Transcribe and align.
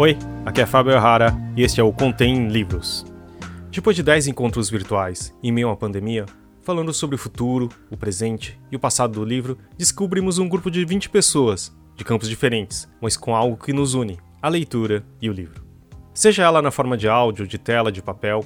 Oi, 0.00 0.16
aqui 0.46 0.62
é 0.62 0.64
Fábio 0.64 0.94
Errara 0.94 1.36
e 1.54 1.62
este 1.62 1.78
é 1.78 1.84
o 1.84 1.92
Contém 1.92 2.48
Livros. 2.48 3.04
Depois 3.70 3.94
de 3.94 4.02
10 4.02 4.28
encontros 4.28 4.70
virtuais 4.70 5.36
em 5.42 5.52
meio 5.52 5.68
à 5.68 5.76
pandemia, 5.76 6.24
falando 6.62 6.90
sobre 6.94 7.16
o 7.16 7.18
futuro, 7.18 7.68
o 7.90 7.98
presente 7.98 8.58
e 8.72 8.76
o 8.76 8.80
passado 8.80 9.20
do 9.20 9.24
livro, 9.26 9.58
descobrimos 9.76 10.38
um 10.38 10.48
grupo 10.48 10.70
de 10.70 10.86
20 10.86 11.10
pessoas, 11.10 11.70
de 11.96 12.02
campos 12.02 12.30
diferentes, 12.30 12.88
mas 12.98 13.14
com 13.14 13.36
algo 13.36 13.62
que 13.62 13.74
nos 13.74 13.92
une: 13.92 14.18
a 14.40 14.48
leitura 14.48 15.04
e 15.20 15.28
o 15.28 15.34
livro. 15.34 15.62
Seja 16.14 16.44
ela 16.44 16.62
na 16.62 16.70
forma 16.70 16.96
de 16.96 17.06
áudio, 17.06 17.46
de 17.46 17.58
tela, 17.58 17.92
de 17.92 18.00
papel, 18.00 18.42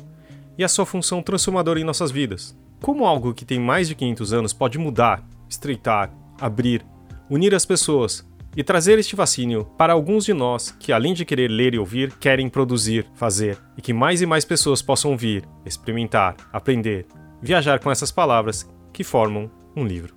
e 0.59 0.65
a 0.65 0.69
sua 0.69 0.85
função 0.85 1.23
transformadora 1.23 1.79
em 1.79 1.85
nossas 1.85 2.11
vidas. 2.11 2.59
Como 2.83 3.07
algo 3.07 3.33
que 3.33 3.45
tem 3.45 3.61
mais 3.61 3.87
de 3.87 3.95
500 3.95 4.33
anos 4.33 4.53
pode 4.53 4.77
mudar, 4.77 5.25
estreitar, 5.49 6.13
abrir, 6.41 6.85
unir 7.31 7.55
as 7.55 7.65
pessoas, 7.65 8.27
e 8.57 8.63
trazer 8.63 8.99
este 8.99 9.17
fascínio 9.17 9.65
para 9.77 9.93
alguns 9.93 10.25
de 10.25 10.33
nós 10.33 10.71
que, 10.71 10.93
além 10.93 11.15
de 11.15 11.25
querer 11.25 11.49
ler 11.49 11.75
e 11.75 11.79
ouvir, 11.79 12.13
querem 12.19 12.49
produzir, 12.49 13.07
fazer 13.15 13.59
e 13.77 13.83
que 13.83 13.93
mais 13.93 14.23
e 14.23 14.27
mais 14.27 14.45
pessoas 14.45 14.83
possam 14.83 15.11
ouvir, 15.11 15.45
experimentar, 15.65 16.37
aprender, 16.53 17.07
viajar 17.43 17.81
com 17.81 17.91
essas 17.91 18.13
palavras 18.13 18.69
que 18.93 19.03
formam 19.03 19.51
um 19.77 19.85
livro. 19.85 20.15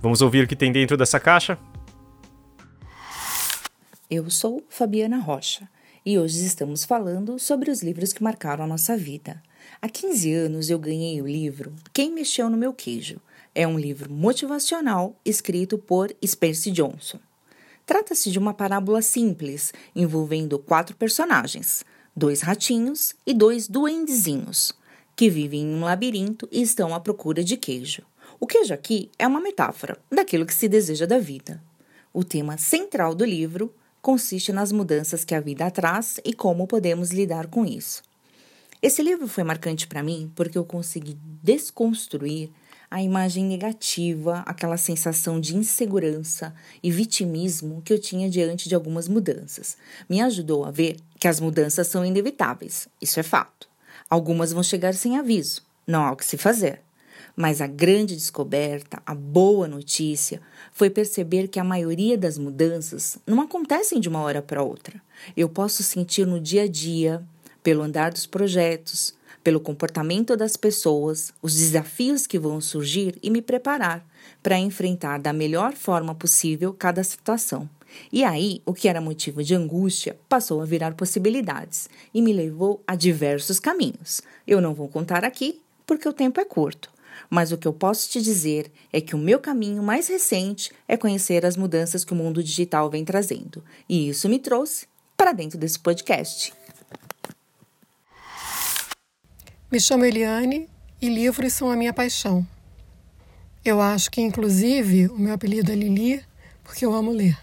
Vamos 0.00 0.22
ouvir 0.22 0.44
o 0.44 0.48
que 0.48 0.56
tem 0.56 0.72
dentro 0.72 0.96
dessa 0.96 1.20
caixa? 1.20 1.58
Eu 4.10 4.28
sou 4.30 4.64
Fabiana 4.68 5.18
Rocha 5.18 5.68
e 6.04 6.18
hoje 6.18 6.44
estamos 6.44 6.84
falando 6.84 7.38
sobre 7.38 7.70
os 7.70 7.82
livros 7.82 8.12
que 8.12 8.22
marcaram 8.22 8.64
a 8.64 8.66
nossa 8.66 8.96
vida. 8.96 9.42
Há 9.80 9.88
15 9.88 10.32
anos 10.32 10.70
eu 10.70 10.78
ganhei 10.78 11.20
o 11.20 11.26
livro 11.26 11.74
Quem 11.92 12.12
Mexeu 12.12 12.48
no 12.48 12.56
Meu 12.56 12.72
Queijo. 12.72 13.20
É 13.54 13.66
um 13.66 13.78
livro 13.78 14.10
motivacional 14.12 15.14
escrito 15.24 15.76
por 15.76 16.14
Spencer 16.24 16.72
Johnson. 16.72 17.18
Trata-se 17.90 18.30
de 18.30 18.38
uma 18.38 18.54
parábola 18.54 19.02
simples, 19.02 19.74
envolvendo 19.96 20.60
quatro 20.60 20.94
personagens, 20.94 21.84
dois 22.14 22.40
ratinhos 22.40 23.16
e 23.26 23.34
dois 23.34 23.66
duendezinhos, 23.66 24.72
que 25.16 25.28
vivem 25.28 25.62
em 25.62 25.74
um 25.74 25.80
labirinto 25.80 26.48
e 26.52 26.62
estão 26.62 26.94
à 26.94 27.00
procura 27.00 27.42
de 27.42 27.56
queijo. 27.56 28.02
O 28.38 28.46
queijo 28.46 28.72
aqui 28.72 29.10
é 29.18 29.26
uma 29.26 29.40
metáfora 29.40 29.98
daquilo 30.08 30.46
que 30.46 30.54
se 30.54 30.68
deseja 30.68 31.04
da 31.04 31.18
vida. 31.18 31.60
O 32.12 32.22
tema 32.22 32.56
central 32.56 33.12
do 33.12 33.24
livro 33.24 33.74
consiste 34.00 34.52
nas 34.52 34.70
mudanças 34.70 35.24
que 35.24 35.34
a 35.34 35.40
vida 35.40 35.68
traz 35.68 36.20
e 36.24 36.32
como 36.32 36.68
podemos 36.68 37.10
lidar 37.10 37.48
com 37.48 37.66
isso. 37.66 38.04
Esse 38.80 39.02
livro 39.02 39.26
foi 39.26 39.42
marcante 39.42 39.88
para 39.88 40.00
mim 40.00 40.30
porque 40.36 40.56
eu 40.56 40.64
consegui 40.64 41.18
desconstruir 41.42 42.52
a 42.90 43.00
imagem 43.00 43.44
negativa, 43.44 44.42
aquela 44.44 44.76
sensação 44.76 45.40
de 45.40 45.56
insegurança 45.56 46.52
e 46.82 46.90
vitimismo 46.90 47.80
que 47.82 47.92
eu 47.92 48.00
tinha 48.00 48.28
diante 48.28 48.68
de 48.68 48.74
algumas 48.74 49.06
mudanças. 49.06 49.76
Me 50.08 50.20
ajudou 50.20 50.64
a 50.64 50.72
ver 50.72 50.96
que 51.18 51.28
as 51.28 51.38
mudanças 51.38 51.86
são 51.86 52.04
inevitáveis, 52.04 52.88
isso 53.00 53.20
é 53.20 53.22
fato. 53.22 53.68
Algumas 54.08 54.52
vão 54.52 54.62
chegar 54.62 54.92
sem 54.94 55.16
aviso, 55.16 55.62
não 55.86 56.04
há 56.04 56.10
o 56.10 56.16
que 56.16 56.24
se 56.26 56.36
fazer. 56.36 56.80
Mas 57.36 57.60
a 57.60 57.66
grande 57.68 58.16
descoberta, 58.16 59.00
a 59.06 59.14
boa 59.14 59.68
notícia, 59.68 60.42
foi 60.72 60.90
perceber 60.90 61.46
que 61.46 61.60
a 61.60 61.64
maioria 61.64 62.18
das 62.18 62.36
mudanças 62.36 63.18
não 63.24 63.40
acontecem 63.40 64.00
de 64.00 64.08
uma 64.08 64.20
hora 64.20 64.42
para 64.42 64.64
outra. 64.64 65.00
Eu 65.36 65.48
posso 65.48 65.84
sentir 65.84 66.26
no 66.26 66.40
dia 66.40 66.64
a 66.64 66.68
dia, 66.68 67.22
pelo 67.62 67.82
andar 67.82 68.10
dos 68.10 68.26
projetos, 68.26 69.14
pelo 69.42 69.60
comportamento 69.60 70.36
das 70.36 70.56
pessoas, 70.56 71.32
os 71.40 71.54
desafios 71.54 72.26
que 72.26 72.38
vão 72.38 72.60
surgir 72.60 73.18
e 73.22 73.30
me 73.30 73.40
preparar 73.40 74.06
para 74.42 74.58
enfrentar 74.58 75.18
da 75.18 75.32
melhor 75.32 75.72
forma 75.72 76.14
possível 76.14 76.72
cada 76.72 77.02
situação. 77.02 77.68
E 78.12 78.22
aí, 78.22 78.62
o 78.64 78.72
que 78.72 78.88
era 78.88 79.00
motivo 79.00 79.42
de 79.42 79.54
angústia 79.54 80.16
passou 80.28 80.60
a 80.60 80.64
virar 80.64 80.94
possibilidades 80.94 81.88
e 82.14 82.22
me 82.22 82.32
levou 82.32 82.82
a 82.86 82.94
diversos 82.94 83.58
caminhos. 83.58 84.20
Eu 84.46 84.60
não 84.60 84.74
vou 84.74 84.88
contar 84.88 85.24
aqui 85.24 85.60
porque 85.86 86.08
o 86.08 86.12
tempo 86.12 86.40
é 86.40 86.44
curto. 86.44 86.90
Mas 87.28 87.52
o 87.52 87.58
que 87.58 87.66
eu 87.66 87.72
posso 87.72 88.08
te 88.08 88.20
dizer 88.20 88.70
é 88.92 89.00
que 89.00 89.14
o 89.14 89.18
meu 89.18 89.38
caminho 89.38 89.82
mais 89.82 90.08
recente 90.08 90.72
é 90.86 90.96
conhecer 90.96 91.44
as 91.44 91.56
mudanças 91.56 92.04
que 92.04 92.12
o 92.12 92.16
mundo 92.16 92.42
digital 92.42 92.88
vem 92.88 93.04
trazendo. 93.04 93.62
E 93.88 94.08
isso 94.08 94.28
me 94.28 94.38
trouxe 94.38 94.86
para 95.16 95.32
dentro 95.32 95.58
desse 95.58 95.78
podcast. 95.78 96.52
Me 99.72 99.78
chamo 99.78 100.04
Eliane 100.04 100.68
e 101.00 101.08
livros 101.08 101.52
são 101.52 101.70
a 101.70 101.76
minha 101.76 101.92
paixão. 101.92 102.44
Eu 103.64 103.80
acho 103.80 104.10
que, 104.10 104.20
inclusive, 104.20 105.06
o 105.06 105.16
meu 105.16 105.32
apelido 105.32 105.70
é 105.70 105.76
Lili 105.76 106.24
porque 106.64 106.84
eu 106.84 106.92
amo 106.92 107.12
ler. 107.12 107.38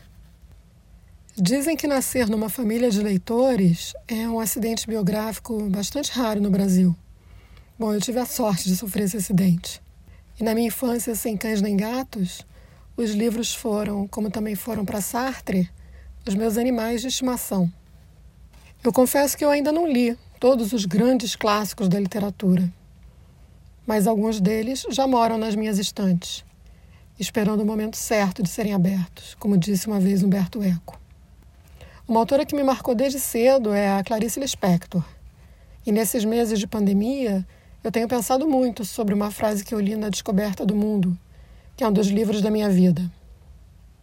Dizem 1.38 1.77
que 1.77 1.88
nascer 1.88 2.27
numa 2.27 2.49
família 2.49 2.91
de 2.91 3.01
leitores 3.01 3.93
é 4.09 4.27
um 4.27 4.41
acidente 4.41 4.85
biográfico 4.85 5.69
bastante 5.69 6.11
raro 6.11 6.41
no 6.41 6.49
Brasil. 6.49 6.93
Bom, 7.79 7.93
eu 7.93 8.01
tive 8.01 8.19
a 8.19 8.25
sorte 8.25 8.65
de 8.65 8.75
sofrer 8.75 9.05
esse 9.05 9.15
acidente. 9.15 9.81
E 10.38 10.44
na 10.44 10.53
minha 10.53 10.67
infância, 10.67 11.15
sem 11.15 11.38
cães 11.38 11.61
nem 11.61 11.77
gatos, 11.77 12.45
os 12.97 13.11
livros 13.11 13.55
foram, 13.55 14.05
como 14.05 14.29
também 14.29 14.53
foram 14.53 14.83
para 14.83 14.99
Sartre, 14.99 15.71
os 16.27 16.35
meus 16.35 16.57
animais 16.57 16.99
de 16.99 17.07
estimação. 17.07 17.71
Eu 18.83 18.91
confesso 18.91 19.38
que 19.38 19.45
eu 19.45 19.49
ainda 19.49 19.71
não 19.71 19.88
li 19.89 20.17
todos 20.40 20.74
os 20.74 20.86
grandes 20.86 21.36
clássicos 21.36 21.90
da 21.90 22.00
literatura. 22.00 22.72
Mas 23.86 24.06
alguns 24.06 24.40
deles 24.40 24.86
já 24.90 25.08
moram 25.08 25.38
nas 25.38 25.56
minhas 25.56 25.80
estantes, 25.80 26.46
esperando 27.20 27.62
o 27.62 27.66
momento 27.66 27.98
certo 27.98 28.44
de 28.44 28.50
serem 28.50 28.74
abertos, 28.74 29.36
como 29.40 29.58
disse 29.58 29.88
uma 29.88 30.00
vez 30.00 30.24
Humberto 30.24 30.62
Eco. 30.62 31.00
Uma 32.08 32.20
autora 32.20 32.46
que 32.46 32.56
me 32.56 32.64
marcou 32.64 32.94
desde 32.94 33.20
cedo 33.20 33.74
é 33.74 33.98
a 33.98 34.03
Clarice 34.03 34.40
Lispector. 34.40 35.03
E 35.86 35.92
nesses 35.92 36.24
meses 36.24 36.59
de 36.59 36.68
pandemia, 36.68 37.46
eu 37.84 37.92
tenho 37.92 38.08
pensado 38.08 38.48
muito 38.48 38.86
sobre 38.86 39.14
uma 39.14 39.31
frase 39.31 39.64
que 39.64 39.74
eu 39.74 39.80
li 39.80 39.96
na 39.96 40.09
Descoberta 40.09 40.66
do 40.66 40.75
Mundo, 40.75 41.18
que 41.75 41.84
é 41.84 41.88
um 41.88 41.94
dos 41.94 42.08
livros 42.08 42.42
da 42.42 42.52
minha 42.52 42.69
vida. 42.69 43.09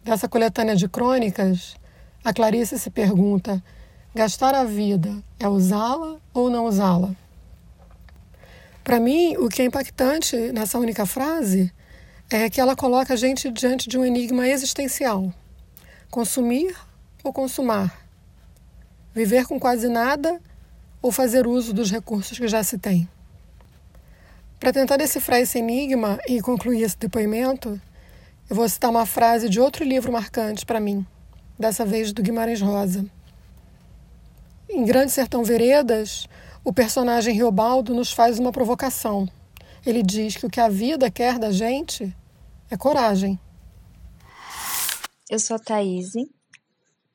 Dessa 0.03 0.27
coletânea 0.27 0.75
de 0.75 0.87
crônicas, 0.87 1.75
a 2.23 2.33
Clarice 2.33 2.77
se 2.77 2.89
pergunta 2.89 3.63
Gastar 4.15 4.55
a 4.55 4.63
vida 4.63 5.21
é 5.37 5.45
usá-la 5.45 6.21
ou 6.33 6.49
não 6.49 6.67
usá-la? 6.67 7.13
Para 8.81 8.97
mim, 8.97 9.35
o 9.35 9.49
que 9.49 9.61
é 9.61 9.65
impactante 9.65 10.37
nessa 10.53 10.79
única 10.79 11.05
frase 11.05 11.69
é 12.29 12.49
que 12.49 12.61
ela 12.61 12.77
coloca 12.77 13.13
a 13.13 13.17
gente 13.17 13.51
diante 13.51 13.89
de 13.89 13.97
um 13.97 14.05
enigma 14.05 14.47
existencial: 14.47 15.33
consumir 16.09 16.73
ou 17.25 17.33
consumar? 17.33 18.07
Viver 19.13 19.47
com 19.47 19.59
quase 19.59 19.89
nada 19.89 20.39
ou 21.01 21.11
fazer 21.11 21.45
uso 21.45 21.73
dos 21.73 21.91
recursos 21.91 22.39
que 22.39 22.47
já 22.47 22.63
se 22.63 22.77
tem? 22.77 23.09
Para 24.61 24.71
tentar 24.71 24.95
decifrar 24.95 25.41
esse 25.41 25.59
enigma 25.59 26.17
e 26.25 26.39
concluir 26.39 26.83
esse 26.83 26.97
depoimento, 26.97 27.81
eu 28.49 28.55
vou 28.55 28.69
citar 28.69 28.89
uma 28.89 29.05
frase 29.05 29.49
de 29.49 29.59
outro 29.59 29.83
livro 29.83 30.09
marcante 30.09 30.65
para 30.65 30.79
mim, 30.79 31.05
dessa 31.59 31.85
vez 31.85 32.13
do 32.13 32.23
Guimarães 32.23 32.61
Rosa. 32.61 33.05
Em 34.75 34.83
Grande 34.83 35.09
Sertão 35.09 35.41
Veredas, 35.41 36.27
o 36.61 36.73
personagem 36.73 37.33
Riobaldo 37.33 37.95
nos 37.95 38.11
faz 38.11 38.39
uma 38.39 38.51
provocação. 38.51 39.25
Ele 39.85 40.03
diz 40.03 40.35
que 40.35 40.45
o 40.45 40.49
que 40.49 40.59
a 40.59 40.67
vida 40.67 41.09
quer 41.09 41.39
da 41.39 41.49
gente 41.49 42.13
é 42.69 42.75
coragem. 42.75 43.39
Eu 45.29 45.39
sou 45.39 45.55
a 45.55 45.59
Thaís. 45.59 46.11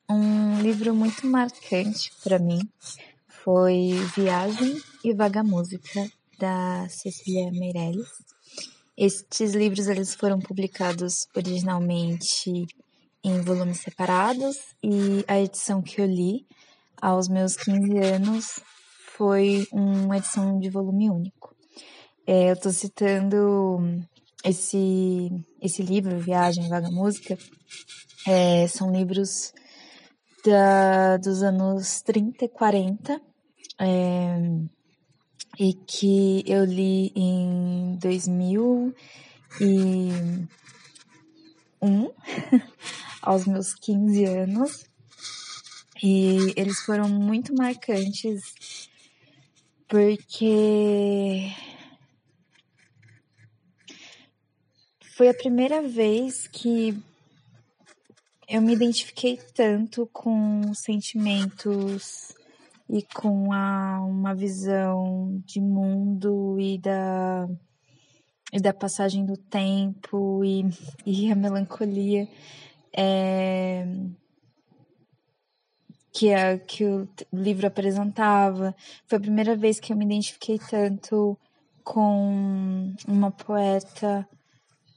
Um 0.09 0.59
livro 0.59 0.95
muito 0.95 1.27
marcante 1.27 2.11
para 2.23 2.39
mim 2.39 2.61
foi 3.27 3.91
Viagem 4.17 4.81
e 5.05 5.13
Vaga 5.13 5.43
Música, 5.43 6.11
da 6.39 6.87
Cecília 6.89 7.51
Meirelles. 7.51 8.09
Estes 8.97 9.53
livros 9.53 9.87
eles 9.87 10.15
foram 10.15 10.39
publicados 10.39 11.27
originalmente 11.35 12.65
em 13.23 13.39
volumes 13.41 13.81
separados 13.81 14.57
e 14.83 15.23
a 15.27 15.39
edição 15.39 15.79
que 15.79 16.01
eu 16.01 16.07
li 16.07 16.47
aos 17.01 17.27
meus 17.27 17.55
15 17.55 17.97
anos 17.97 18.59
foi 19.17 19.67
uma 19.71 20.17
edição 20.17 20.59
de 20.59 20.69
volume 20.69 21.09
único. 21.09 21.55
É, 22.27 22.49
eu 22.49 22.53
estou 22.53 22.71
citando 22.71 23.79
esse, 24.45 25.29
esse 25.61 25.81
livro, 25.81 26.19
Viagem, 26.19 26.69
Vaga 26.69 26.91
Música, 26.91 27.37
é, 28.27 28.67
são 28.67 28.91
livros 28.91 29.51
da, 30.45 31.17
dos 31.17 31.41
anos 31.41 32.01
30 32.01 32.45
e 32.45 32.49
40, 32.49 33.21
é, 33.79 34.37
e 35.59 35.73
que 35.73 36.43
eu 36.45 36.63
li 36.63 37.11
em 37.15 37.97
2001, 37.99 38.93
aos 43.21 43.45
meus 43.45 43.73
15 43.73 44.25
anos, 44.25 44.90
e 46.01 46.53
eles 46.55 46.79
foram 46.81 47.07
muito 47.07 47.53
marcantes 47.53 48.89
porque 49.87 51.51
foi 55.15 55.29
a 55.29 55.33
primeira 55.33 55.81
vez 55.87 56.47
que 56.47 56.97
eu 58.49 58.61
me 58.61 58.73
identifiquei 58.73 59.37
tanto 59.53 60.09
com 60.11 60.73
sentimentos 60.73 62.33
e 62.89 63.01
com 63.01 63.53
a, 63.53 64.01
uma 64.01 64.33
visão 64.33 65.41
de 65.45 65.61
mundo 65.61 66.57
e 66.59 66.77
da, 66.77 67.47
e 68.51 68.59
da 68.59 68.73
passagem 68.73 69.25
do 69.25 69.37
tempo 69.37 70.43
e, 70.43 70.65
e 71.05 71.31
a 71.31 71.35
melancolia. 71.35 72.27
É, 72.93 73.85
que, 76.11 76.33
a, 76.33 76.57
que 76.59 76.83
o 76.85 77.07
livro 77.31 77.67
apresentava. 77.67 78.75
Foi 79.07 79.17
a 79.17 79.21
primeira 79.21 79.55
vez 79.55 79.79
que 79.79 79.93
eu 79.93 79.97
me 79.97 80.05
identifiquei 80.05 80.59
tanto 80.59 81.37
com 81.83 82.93
uma 83.07 83.31
poeta, 83.31 84.27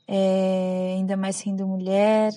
é, 0.06 0.94
ainda 0.96 1.16
mais 1.16 1.37
sendo 1.37 1.66
mulher 1.66 2.32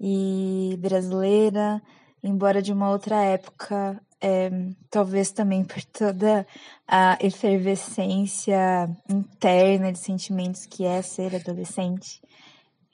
e 0.00 0.76
brasileira, 0.80 1.80
embora 2.22 2.60
de 2.60 2.72
uma 2.72 2.90
outra 2.90 3.22
época, 3.22 4.00
é, 4.20 4.50
talvez 4.90 5.30
também 5.30 5.64
por 5.64 5.82
toda 5.84 6.46
a 6.86 7.18
efervescência 7.20 8.90
interna 9.08 9.92
de 9.92 9.98
sentimentos 9.98 10.66
que 10.66 10.84
é 10.84 11.00
ser 11.02 11.34
adolescente. 11.34 12.20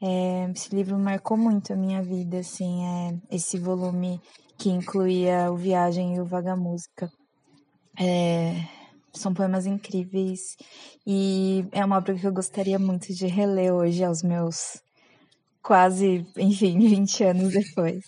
É, 0.00 0.50
esse 0.54 0.74
livro 0.74 0.98
marcou 0.98 1.36
muito 1.36 1.72
a 1.72 1.76
minha 1.76 2.02
vida, 2.02 2.38
assim, 2.38 2.84
é, 2.84 3.36
esse 3.36 3.56
volume 3.56 4.20
que 4.62 4.70
incluía 4.70 5.50
o 5.50 5.56
Viagem 5.56 6.14
e 6.14 6.20
o 6.20 6.24
Vagamúsica. 6.24 7.10
É, 7.98 8.64
são 9.12 9.34
poemas 9.34 9.66
incríveis 9.66 10.56
e 11.04 11.66
é 11.72 11.84
uma 11.84 11.96
obra 11.96 12.14
que 12.14 12.24
eu 12.24 12.32
gostaria 12.32 12.78
muito 12.78 13.12
de 13.12 13.26
reler 13.26 13.74
hoje 13.74 14.04
aos 14.04 14.22
meus 14.22 14.80
quase, 15.60 16.24
enfim, 16.38 16.78
20 16.88 17.24
anos 17.24 17.52
depois. 17.52 18.04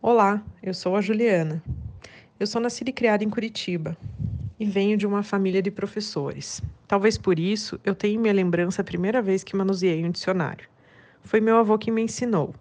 Olá, 0.00 0.42
eu 0.62 0.72
sou 0.72 0.96
a 0.96 1.02
Juliana. 1.02 1.62
Eu 2.40 2.46
sou 2.46 2.58
nascida 2.58 2.88
e 2.88 2.92
criada 2.94 3.22
em 3.22 3.28
Curitiba 3.28 3.94
e 4.58 4.64
venho 4.64 4.96
de 4.96 5.06
uma 5.06 5.22
família 5.22 5.60
de 5.60 5.70
professores. 5.70 6.62
Talvez 6.88 7.18
por 7.18 7.38
isso 7.38 7.78
eu 7.84 7.94
tenha 7.94 8.14
em 8.14 8.18
minha 8.18 8.32
lembrança 8.32 8.80
a 8.80 8.84
primeira 8.84 9.20
vez 9.20 9.44
que 9.44 9.54
manuseei 9.54 10.02
um 10.06 10.10
dicionário. 10.10 10.66
Foi 11.22 11.38
meu 11.38 11.58
avô 11.58 11.76
que 11.76 11.90
me 11.90 12.00
ensinou. 12.00 12.54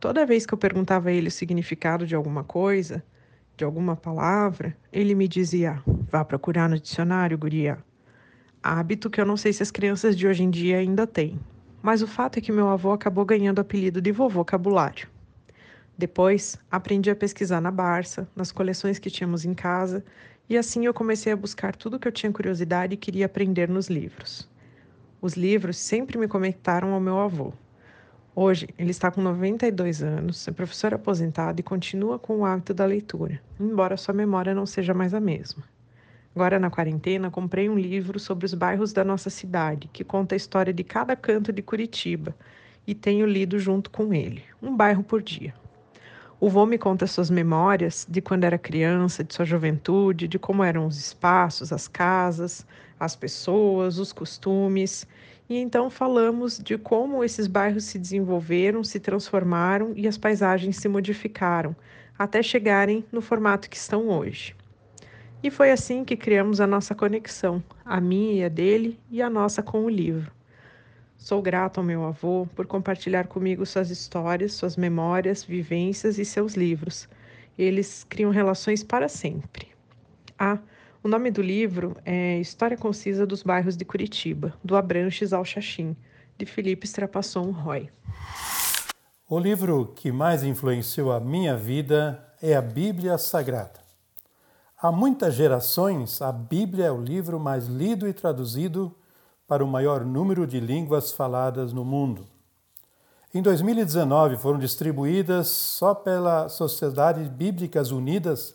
Toda 0.00 0.24
vez 0.24 0.46
que 0.46 0.54
eu 0.54 0.58
perguntava 0.58 1.10
a 1.10 1.12
ele 1.12 1.28
o 1.28 1.30
significado 1.30 2.06
de 2.06 2.14
alguma 2.14 2.42
coisa, 2.42 3.04
de 3.54 3.64
alguma 3.64 3.94
palavra, 3.94 4.74
ele 4.90 5.14
me 5.14 5.28
dizia: 5.28 5.82
vá 6.10 6.24
procurar 6.24 6.70
no 6.70 6.80
dicionário, 6.80 7.36
guria. 7.36 7.76
Hábito 8.62 9.10
que 9.10 9.20
eu 9.20 9.26
não 9.26 9.36
sei 9.36 9.52
se 9.52 9.62
as 9.62 9.70
crianças 9.70 10.16
de 10.16 10.26
hoje 10.26 10.42
em 10.42 10.48
dia 10.48 10.78
ainda 10.78 11.06
têm, 11.06 11.38
mas 11.82 12.00
o 12.00 12.06
fato 12.06 12.38
é 12.38 12.40
que 12.40 12.50
meu 12.50 12.68
avô 12.68 12.92
acabou 12.92 13.26
ganhando 13.26 13.58
o 13.58 13.60
apelido 13.60 14.00
de 14.00 14.10
vovô 14.10 14.42
cabulário. 14.42 15.06
Depois, 15.98 16.58
aprendi 16.70 17.10
a 17.10 17.14
pesquisar 17.14 17.60
na 17.60 17.70
Barça, 17.70 18.26
nas 18.34 18.50
coleções 18.50 18.98
que 18.98 19.10
tínhamos 19.10 19.44
em 19.44 19.52
casa, 19.52 20.02
e 20.48 20.56
assim 20.56 20.86
eu 20.86 20.94
comecei 20.94 21.30
a 21.30 21.36
buscar 21.36 21.76
tudo 21.76 21.98
que 21.98 22.08
eu 22.08 22.12
tinha 22.12 22.32
curiosidade 22.32 22.94
e 22.94 22.96
queria 22.96 23.26
aprender 23.26 23.68
nos 23.68 23.88
livros. 23.88 24.48
Os 25.20 25.34
livros 25.34 25.76
sempre 25.76 26.16
me 26.16 26.26
conectaram 26.26 26.94
ao 26.94 27.00
meu 27.00 27.18
avô. 27.18 27.52
Hoje, 28.34 28.68
ele 28.78 28.92
está 28.92 29.10
com 29.10 29.20
92 29.20 30.02
anos, 30.02 30.46
é 30.46 30.52
professor 30.52 30.94
aposentado 30.94 31.58
e 31.58 31.64
continua 31.64 32.16
com 32.16 32.38
o 32.38 32.44
hábito 32.44 32.72
da 32.72 32.84
leitura, 32.84 33.40
embora 33.58 33.96
sua 33.96 34.14
memória 34.14 34.54
não 34.54 34.66
seja 34.66 34.94
mais 34.94 35.12
a 35.12 35.20
mesma. 35.20 35.64
Agora, 36.34 36.56
na 36.58 36.70
quarentena, 36.70 37.28
comprei 37.28 37.68
um 37.68 37.76
livro 37.76 38.20
sobre 38.20 38.46
os 38.46 38.54
bairros 38.54 38.92
da 38.92 39.02
nossa 39.02 39.30
cidade, 39.30 39.90
que 39.92 40.04
conta 40.04 40.34
a 40.34 40.36
história 40.36 40.72
de 40.72 40.84
cada 40.84 41.16
canto 41.16 41.52
de 41.52 41.60
Curitiba, 41.60 42.34
e 42.86 42.94
tenho 42.94 43.26
lido 43.26 43.58
junto 43.58 43.90
com 43.90 44.14
ele, 44.14 44.44
um 44.62 44.76
bairro 44.76 45.02
por 45.02 45.20
dia. 45.20 45.52
O 46.38 46.48
vô 46.48 46.64
me 46.64 46.78
conta 46.78 47.06
suas 47.08 47.30
memórias 47.30 48.06
de 48.08 48.22
quando 48.22 48.44
era 48.44 48.56
criança, 48.56 49.24
de 49.24 49.34
sua 49.34 49.44
juventude, 49.44 50.28
de 50.28 50.38
como 50.38 50.64
eram 50.64 50.86
os 50.86 50.98
espaços, 50.98 51.72
as 51.72 51.86
casas, 51.86 52.64
as 52.98 53.14
pessoas, 53.14 53.98
os 53.98 54.12
costumes. 54.12 55.06
E 55.50 55.58
então 55.58 55.90
falamos 55.90 56.60
de 56.60 56.78
como 56.78 57.24
esses 57.24 57.48
bairros 57.48 57.82
se 57.82 57.98
desenvolveram, 57.98 58.84
se 58.84 59.00
transformaram 59.00 59.92
e 59.96 60.06
as 60.06 60.16
paisagens 60.16 60.76
se 60.76 60.88
modificaram, 60.88 61.74
até 62.16 62.40
chegarem 62.40 63.04
no 63.10 63.20
formato 63.20 63.68
que 63.68 63.76
estão 63.76 64.06
hoje. 64.08 64.54
E 65.42 65.50
foi 65.50 65.72
assim 65.72 66.04
que 66.04 66.16
criamos 66.16 66.60
a 66.60 66.68
nossa 66.68 66.94
conexão, 66.94 67.60
a 67.84 68.00
minha 68.00 68.34
e 68.34 68.44
a 68.44 68.48
dele, 68.48 68.96
e 69.10 69.20
a 69.20 69.28
nossa 69.28 69.60
com 69.60 69.84
o 69.84 69.88
livro. 69.88 70.30
Sou 71.16 71.42
grato 71.42 71.78
ao 71.78 71.84
meu 71.84 72.04
avô 72.04 72.46
por 72.54 72.64
compartilhar 72.64 73.26
comigo 73.26 73.66
suas 73.66 73.90
histórias, 73.90 74.52
suas 74.52 74.76
memórias, 74.76 75.42
vivências 75.42 76.16
e 76.16 76.24
seus 76.24 76.54
livros. 76.54 77.08
Eles 77.58 78.06
criam 78.08 78.30
relações 78.30 78.84
para 78.84 79.08
sempre. 79.08 79.66
Ah, 80.38 80.58
o 81.02 81.08
nome 81.08 81.30
do 81.30 81.40
livro 81.40 81.96
é 82.04 82.38
História 82.38 82.76
Concisa 82.76 83.26
dos 83.26 83.42
Bairros 83.42 83.76
de 83.76 83.84
Curitiba, 83.84 84.52
do 84.62 84.76
Abranches 84.76 85.32
ao 85.32 85.44
Xaxim, 85.44 85.96
de 86.36 86.44
Felipe 86.44 86.86
Strapasson 86.86 87.50
Roy. 87.50 87.88
O 89.28 89.38
livro 89.38 89.92
que 89.96 90.12
mais 90.12 90.42
influenciou 90.42 91.10
a 91.10 91.18
minha 91.18 91.56
vida 91.56 92.22
é 92.42 92.54
a 92.54 92.60
Bíblia 92.60 93.16
Sagrada. 93.16 93.80
Há 94.76 94.92
muitas 94.92 95.34
gerações, 95.34 96.20
a 96.20 96.32
Bíblia 96.32 96.86
é 96.86 96.92
o 96.92 97.00
livro 97.00 97.40
mais 97.40 97.66
lido 97.66 98.06
e 98.06 98.12
traduzido 98.12 98.94
para 99.46 99.64
o 99.64 99.68
maior 99.68 100.04
número 100.04 100.46
de 100.46 100.60
línguas 100.60 101.12
faladas 101.12 101.72
no 101.72 101.84
mundo. 101.84 102.26
Em 103.32 103.40
2019, 103.40 104.36
foram 104.36 104.58
distribuídas 104.58 105.48
só 105.48 105.94
pela 105.94 106.48
Sociedade 106.48 107.22
Bíblicas 107.30 107.90
Unidas 107.90 108.54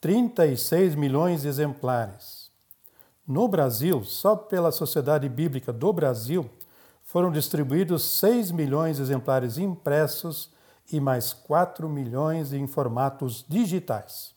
36 0.00 0.94
milhões 0.94 1.42
de 1.42 1.48
exemplares. 1.48 2.50
No 3.26 3.48
Brasil, 3.48 4.04
só 4.04 4.36
pela 4.36 4.70
Sociedade 4.70 5.28
Bíblica 5.28 5.72
do 5.72 5.92
Brasil, 5.92 6.48
foram 7.02 7.32
distribuídos 7.32 8.04
6 8.18 8.50
milhões 8.50 8.96
de 8.96 9.02
exemplares 9.02 9.58
impressos 9.58 10.50
e 10.92 11.00
mais 11.00 11.32
4 11.32 11.88
milhões 11.88 12.52
em 12.52 12.66
formatos 12.66 13.44
digitais. 13.48 14.34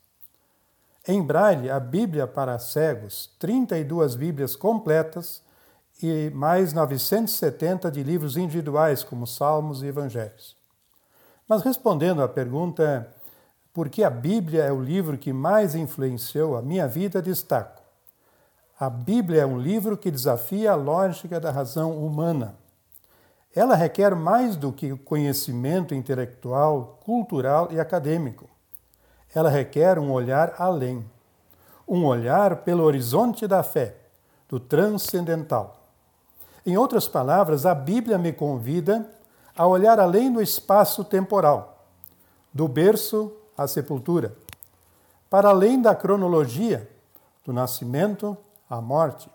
Em 1.07 1.21
braille, 1.21 1.69
a 1.69 1.79
Bíblia 1.79 2.27
para 2.27 2.59
cegos, 2.59 3.29
32 3.39 4.15
Bíblias 4.15 4.55
completas 4.55 5.43
e 6.01 6.31
mais 6.33 6.74
970 6.74 7.91
de 7.91 8.03
livros 8.03 8.38
individuais, 8.38 9.03
como 9.03 9.27
Salmos 9.27 9.83
e 9.83 9.88
Evangelhos. 9.88 10.55
Mas 11.47 11.63
respondendo 11.63 12.21
à 12.21 12.27
pergunta 12.27 13.13
por 13.73 13.89
que 13.89 14.03
a 14.03 14.09
Bíblia 14.09 14.63
é 14.63 14.71
o 14.71 14.81
livro 14.81 15.17
que 15.17 15.31
mais 15.31 15.75
influenciou 15.75 16.57
a 16.57 16.61
minha 16.61 16.87
vida, 16.87 17.21
destaco. 17.21 17.81
A 18.79 18.89
Bíblia 18.89 19.43
é 19.43 19.45
um 19.45 19.59
livro 19.59 19.97
que 19.97 20.11
desafia 20.11 20.71
a 20.71 20.75
lógica 20.75 21.39
da 21.39 21.51
razão 21.51 21.97
humana. 21.97 22.55
Ela 23.55 23.75
requer 23.75 24.15
mais 24.15 24.55
do 24.55 24.71
que 24.71 24.97
conhecimento 24.97 25.93
intelectual, 25.93 26.99
cultural 27.03 27.67
e 27.71 27.79
acadêmico 27.79 28.51
ela 29.33 29.49
requer 29.49 29.97
um 29.97 30.11
olhar 30.11 30.53
além, 30.57 31.05
um 31.87 32.05
olhar 32.05 32.57
pelo 32.57 32.83
horizonte 32.83 33.47
da 33.47 33.63
fé, 33.63 33.95
do 34.47 34.59
transcendental. 34.59 35.77
Em 36.65 36.77
outras 36.77 37.07
palavras, 37.07 37.65
a 37.65 37.73
Bíblia 37.73 38.17
me 38.17 38.33
convida 38.33 39.09
a 39.55 39.65
olhar 39.65 39.99
além 39.99 40.31
do 40.31 40.41
espaço 40.41 41.03
temporal, 41.03 41.85
do 42.53 42.67
berço 42.67 43.33
à 43.62 43.68
sepultura, 43.68 44.36
para 45.30 45.50
além 45.50 45.82
da 45.82 45.96
cronologia, 45.96 46.89
do 47.44 47.53
nascimento 47.53 48.38
à 48.70 48.82
morte. 48.82 49.30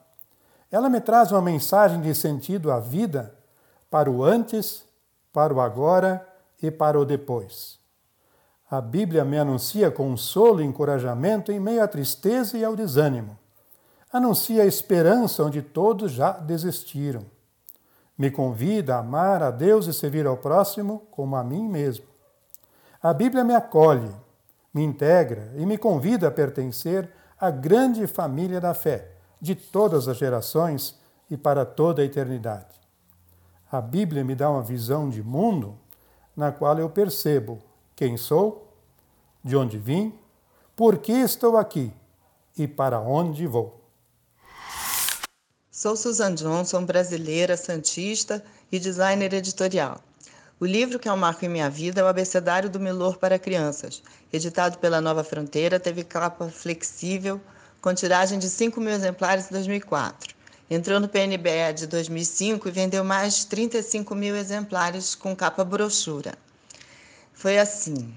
Ela 0.70 0.88
me 0.88 1.00
traz 1.00 1.32
uma 1.32 1.42
mensagem 1.42 2.00
de 2.00 2.14
sentido 2.14 2.70
à 2.70 2.78
vida, 2.80 3.34
para 3.90 4.10
o 4.10 4.24
antes, 4.24 4.84
para 5.32 5.54
o 5.54 5.60
agora 5.60 6.26
e 6.62 6.70
para 6.70 6.98
o 6.98 7.04
depois. 7.04 7.78
A 8.68 8.80
Bíblia 8.80 9.24
me 9.24 9.38
anuncia 9.38 9.90
consolo 9.90 10.60
e 10.60 10.64
encorajamento 10.64 11.52
em 11.52 11.60
meio 11.60 11.82
à 11.82 11.86
tristeza 11.86 12.58
e 12.58 12.64
ao 12.64 12.74
desânimo. 12.74 13.38
Anuncia 14.12 14.62
a 14.62 14.66
esperança 14.66 15.44
onde 15.44 15.62
todos 15.62 16.12
já 16.12 16.32
desistiram. 16.32 17.24
Me 18.18 18.30
convida 18.30 18.96
a 18.96 19.00
amar 19.00 19.42
a 19.42 19.50
Deus 19.50 19.86
e 19.86 19.92
servir 19.92 20.26
ao 20.26 20.36
próximo 20.36 21.06
como 21.10 21.36
a 21.36 21.44
mim 21.44 21.68
mesmo. 21.68 22.15
A 23.06 23.14
Bíblia 23.14 23.44
me 23.44 23.54
acolhe, 23.54 24.12
me 24.74 24.82
integra 24.82 25.52
e 25.54 25.64
me 25.64 25.78
convida 25.78 26.26
a 26.26 26.30
pertencer 26.32 27.08
à 27.38 27.52
grande 27.52 28.04
família 28.08 28.60
da 28.60 28.74
fé, 28.74 29.12
de 29.40 29.54
todas 29.54 30.08
as 30.08 30.16
gerações 30.16 30.98
e 31.30 31.36
para 31.36 31.64
toda 31.64 32.02
a 32.02 32.04
eternidade. 32.04 32.74
A 33.70 33.80
Bíblia 33.80 34.24
me 34.24 34.34
dá 34.34 34.50
uma 34.50 34.60
visão 34.60 35.08
de 35.08 35.22
mundo 35.22 35.78
na 36.36 36.50
qual 36.50 36.76
eu 36.80 36.90
percebo 36.90 37.60
quem 37.94 38.16
sou, 38.16 38.74
de 39.44 39.56
onde 39.56 39.78
vim, 39.78 40.12
por 40.74 40.98
que 40.98 41.12
estou 41.12 41.56
aqui 41.56 41.92
e 42.58 42.66
para 42.66 42.98
onde 42.98 43.46
vou. 43.46 43.84
Sou 45.70 45.94
Susan 45.94 46.34
Johnson, 46.34 46.84
brasileira, 46.84 47.56
santista 47.56 48.44
e 48.72 48.80
designer 48.80 49.32
editorial. 49.32 50.00
O 50.58 50.64
livro 50.64 50.98
que 50.98 51.06
é 51.06 51.12
um 51.12 51.18
marco 51.18 51.44
em 51.44 51.50
minha 51.50 51.68
vida 51.68 52.00
é 52.00 52.04
o 52.04 52.06
Abecedário 52.06 52.70
do 52.70 52.80
Milor 52.80 53.18
para 53.18 53.38
Crianças, 53.38 54.02
editado 54.32 54.78
pela 54.78 55.02
Nova 55.02 55.22
Fronteira, 55.22 55.78
teve 55.78 56.02
capa 56.02 56.48
flexível, 56.48 57.38
com 57.82 57.92
tiragem 57.92 58.38
de 58.38 58.48
5 58.48 58.80
mil 58.80 58.92
exemplares 58.92 59.50
em 59.50 59.52
2004. 59.52 60.34
Entrou 60.70 60.98
no 60.98 61.08
PNBE 61.08 61.74
de 61.74 61.86
2005 61.86 62.68
e 62.68 62.70
vendeu 62.70 63.04
mais 63.04 63.36
de 63.36 63.46
35 63.48 64.14
mil 64.14 64.34
exemplares 64.34 65.14
com 65.14 65.36
capa 65.36 65.62
brochura. 65.62 66.32
Foi 67.34 67.58
assim: 67.58 68.14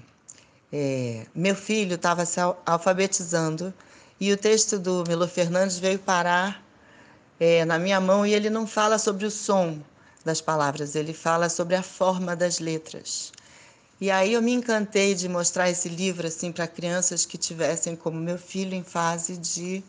é, 0.72 1.26
meu 1.34 1.54
filho 1.54 1.96
estava 1.96 2.24
se 2.24 2.40
alfabetizando 2.64 3.72
e 4.18 4.32
o 4.32 4.36
texto 4.38 4.78
do 4.78 5.04
Milo 5.06 5.28
Fernandes 5.28 5.78
veio 5.78 5.98
parar 5.98 6.64
é, 7.38 7.66
na 7.66 7.78
minha 7.78 8.00
mão 8.00 8.24
e 8.24 8.32
ele 8.32 8.48
não 8.48 8.66
fala 8.66 8.98
sobre 8.98 9.26
o 9.26 9.30
som, 9.30 9.78
das 10.24 10.40
palavras, 10.40 10.94
ele 10.94 11.12
fala 11.12 11.48
sobre 11.48 11.74
a 11.76 11.82
forma 11.82 12.36
das 12.36 12.58
letras. 12.58 13.32
E 14.00 14.10
aí 14.10 14.32
eu 14.32 14.42
me 14.42 14.52
encantei 14.52 15.14
de 15.14 15.28
mostrar 15.28 15.68
esse 15.68 15.88
livro 15.88 16.26
assim 16.26 16.50
para 16.50 16.66
crianças 16.66 17.26
que 17.26 17.36
tivessem 17.36 17.94
como 17.94 18.18
meu 18.18 18.38
filho 18.38 18.74
em 18.74 18.82
fase 18.82 19.36
de 19.36 19.82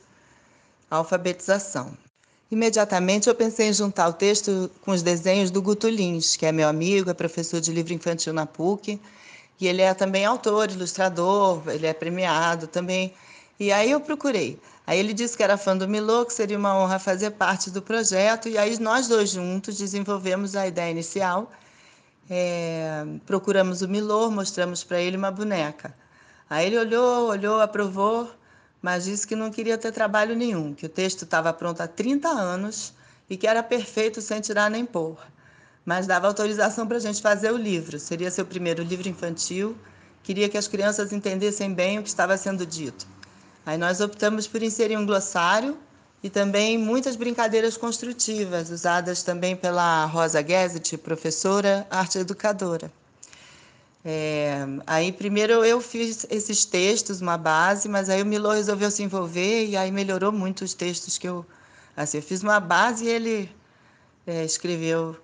alfabetização. 0.90 1.98
Imediatamente 2.52 3.30
eu 3.30 3.36
pensei 3.36 3.70
em 3.70 3.74
juntar 3.74 4.10
o 4.10 4.14
texto 4.14 4.70
com 4.82 4.92
os 4.92 5.02
desenhos 5.02 5.50
do 5.50 5.62
Guto 5.62 5.88
Lins, 5.88 6.36
que 6.36 6.46
é 6.46 6.52
meu 6.52 6.68
amigo, 6.68 7.10
é 7.10 7.14
professor 7.14 7.62
de 7.62 7.72
livro 7.72 7.94
infantil 7.94 8.34
na 8.34 8.46
PUC, 8.46 9.00
e 9.58 9.68
ele 9.68 9.82
é 9.82 9.94
também 9.94 10.26
autor, 10.26 10.70
ilustrador, 10.70 11.64
ele 11.70 11.88
é 11.88 11.94
premiado 11.94 12.68
também. 12.68 13.14
E 13.62 13.72
aí 13.72 13.92
eu 13.92 14.02
procurei 14.02 14.60
Aí 14.86 15.00
ele 15.00 15.14
disse 15.14 15.38
que 15.38 15.44
era 15.44 15.56
fã 15.56 15.78
do 15.78 15.88
Milô, 15.88 16.26
que 16.26 16.34
seria 16.34 16.58
uma 16.58 16.76
honra 16.76 17.00
fazer 17.00 17.32
parte 17.32 17.70
do 17.70 17.82
projeto, 17.82 18.50
e 18.50 18.58
aí 18.58 18.78
nós 18.80 19.08
dois 19.08 19.30
juntos 19.30 19.78
desenvolvemos 19.78 20.56
a 20.56 20.68
ideia 20.68 20.92
inicial. 20.92 21.50
É, 22.30 23.06
procuramos 23.26 23.82
o 23.82 23.88
Milô, 23.88 24.30
mostramos 24.30 24.84
para 24.84 25.00
ele 25.00 25.16
uma 25.16 25.32
boneca. 25.32 25.96
Aí 26.50 26.66
ele 26.66 26.78
olhou, 26.78 27.30
olhou, 27.30 27.62
aprovou, 27.62 28.30
mas 28.82 29.06
disse 29.06 29.26
que 29.26 29.36
não 29.36 29.52
queria 29.52 29.78
ter 29.78 29.92
trabalho 29.92 30.36
nenhum, 30.36 30.74
que 30.74 30.86
o 30.86 30.90
texto 30.90 31.24
estava 31.24 31.54
pronto 31.54 31.80
há 31.82 31.88
30 31.88 32.28
anos 32.28 32.94
e 33.30 33.38
que 33.38 33.48
era 33.48 33.64
perfeito 33.64 34.22
sem 34.22 34.42
tirar 34.42 34.70
nem 34.70 34.86
pôr. 34.86 35.18
Mas 35.86 36.08
dava 36.08 36.28
autorização 36.28 36.86
para 36.88 36.98
a 36.98 37.00
gente 37.00 37.22
fazer 37.22 37.52
o 37.52 37.58
livro. 37.58 38.00
Seria 38.00 38.30
seu 38.30 38.46
primeiro 38.46 38.84
livro 38.84 39.08
infantil. 39.08 39.78
Queria 40.24 40.50
que 40.50 40.58
as 40.58 40.68
crianças 40.68 41.14
entendessem 41.14 41.74
bem 41.74 42.00
o 42.00 42.04
que 42.04 42.10
estava 42.10 42.36
sendo 42.36 42.66
dito. 42.66 43.08
Aí 43.66 43.78
nós 43.78 44.02
optamos 44.02 44.48
por 44.48 44.64
inserir 44.64 44.98
um 44.98 45.06
glossário 45.06 45.78
e 46.24 46.30
também 46.30 46.78
muitas 46.78 47.16
brincadeiras 47.16 47.78
construtivas, 47.78 48.70
usadas 48.70 49.24
também 49.24 49.56
pela 49.56 50.06
Rosa 50.06 50.46
Gesset, 50.46 50.98
professora 50.98 51.88
arte 51.90 52.18
educadora. 52.18 52.92
É, 54.04 54.66
aí 54.88 55.12
primeiro 55.12 55.64
eu 55.64 55.80
fiz 55.80 56.26
esses 56.30 56.66
textos, 56.66 57.22
uma 57.22 57.38
base, 57.38 57.88
mas 57.88 58.10
aí 58.10 58.22
o 58.22 58.26
Milo 58.26 58.50
resolveu 58.50 58.90
se 58.90 59.04
envolver 59.04 59.68
e 59.68 59.78
aí 59.78 59.92
melhorou 59.92 60.32
muito 60.32 60.64
os 60.64 60.74
textos 60.74 61.18
que 61.18 61.28
eu... 61.28 61.46
Assim, 61.96 62.18
eu 62.18 62.24
fiz 62.24 62.42
uma 62.42 62.60
base 62.60 63.06
e 63.06 63.10
ele 63.10 63.52
é, 64.26 64.44
escreveu 64.44 65.16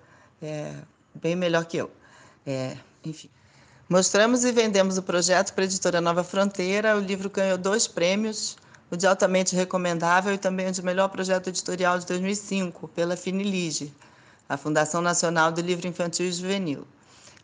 é, 0.42 0.74
bem 1.16 1.36
melhor 1.36 1.66
que 1.66 1.78
eu. 1.78 1.90
É, 2.46 2.78
enfim. 3.04 3.30
Mostramos 3.90 4.44
e 4.44 4.52
vendemos 4.52 4.98
o 4.98 5.02
projeto 5.02 5.54
para 5.54 5.64
a 5.64 5.66
editora 5.66 6.02
Nova 6.02 6.22
Fronteira. 6.22 6.98
O 6.98 7.00
livro 7.00 7.30
ganhou 7.30 7.58
dois 7.58 7.88
prêmios, 7.88 8.58
o 8.92 8.98
de 8.98 9.08
altamente 9.08 9.56
recomendável 9.56 10.34
e 10.34 10.38
também 10.38 10.68
o 10.68 10.72
de 10.74 10.84
melhor 10.84 11.08
projeto 11.08 11.48
editorial 11.48 11.98
de 11.98 12.06
2005, 12.06 12.90
pela 12.90 13.16
Finilige, 13.16 13.94
a 14.50 14.58
Fundação 14.58 15.02
Nacional 15.02 15.54
do 15.54 15.62
Livro 15.62 15.88
Infantil 15.88 16.26
e 16.26 16.34
Juvenil. 16.34 16.86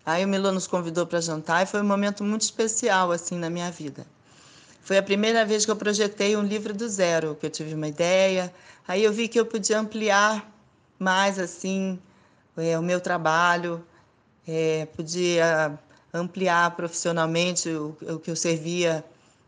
Aí 0.05 0.25
o 0.25 0.27
Milo 0.27 0.51
nos 0.51 0.67
convidou 0.67 1.07
para 1.07 1.21
jantar 1.21 1.63
e 1.63 1.65
foi 1.65 1.79
um 1.79 1.85
momento 1.85 2.25
muito 2.25 2.41
especial 2.41 3.13
assim 3.13 3.37
na 3.37 3.49
minha 3.49 3.71
vida. 3.71 4.05
Foi 4.81 4.97
a 4.97 5.03
primeira 5.03 5.45
vez 5.45 5.63
que 5.63 5.71
eu 5.71 5.77
projetei 5.77 6.35
um 6.35 6.43
livro 6.43 6.73
do 6.73 6.89
zero, 6.89 7.37
que 7.39 7.45
eu 7.45 7.49
tive 7.49 7.73
uma 7.73 7.87
ideia. 7.87 8.53
Aí 8.85 9.01
eu 9.01 9.13
vi 9.13 9.29
que 9.29 9.39
eu 9.39 9.45
podia 9.45 9.79
ampliar 9.79 10.45
mais 10.99 11.39
assim 11.39 11.97
é, 12.57 12.77
o 12.77 12.81
meu 12.81 12.99
trabalho, 12.99 13.81
é, 14.45 14.85
podia 14.93 15.79
ampliar 16.13 16.75
profissionalmente 16.75 17.69
o, 17.69 17.97
o 18.01 18.19
que 18.19 18.29
eu 18.29 18.35
servia, 18.35 19.03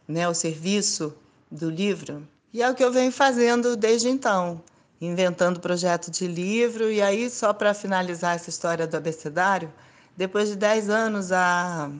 né, 0.07 0.27
o 0.27 0.33
serviço 0.33 1.13
do 1.51 1.69
livro. 1.69 2.27
E 2.51 2.63
é 2.63 2.69
o 2.69 2.73
que 2.73 2.83
eu 2.83 2.91
venho 2.91 3.11
fazendo 3.11 3.75
desde 3.75 4.09
então, 4.09 4.61
inventando 4.99 5.59
projeto 5.59 6.09
de 6.09 6.27
livro. 6.27 6.91
E 6.91 7.01
aí, 7.01 7.29
só 7.29 7.53
para 7.53 7.73
finalizar 7.73 8.35
essa 8.35 8.49
história 8.49 8.87
do 8.87 8.97
abecedário, 8.97 9.71
depois 10.17 10.49
de 10.49 10.55
10 10.55 10.89
anos, 10.89 11.31
a 11.31 11.91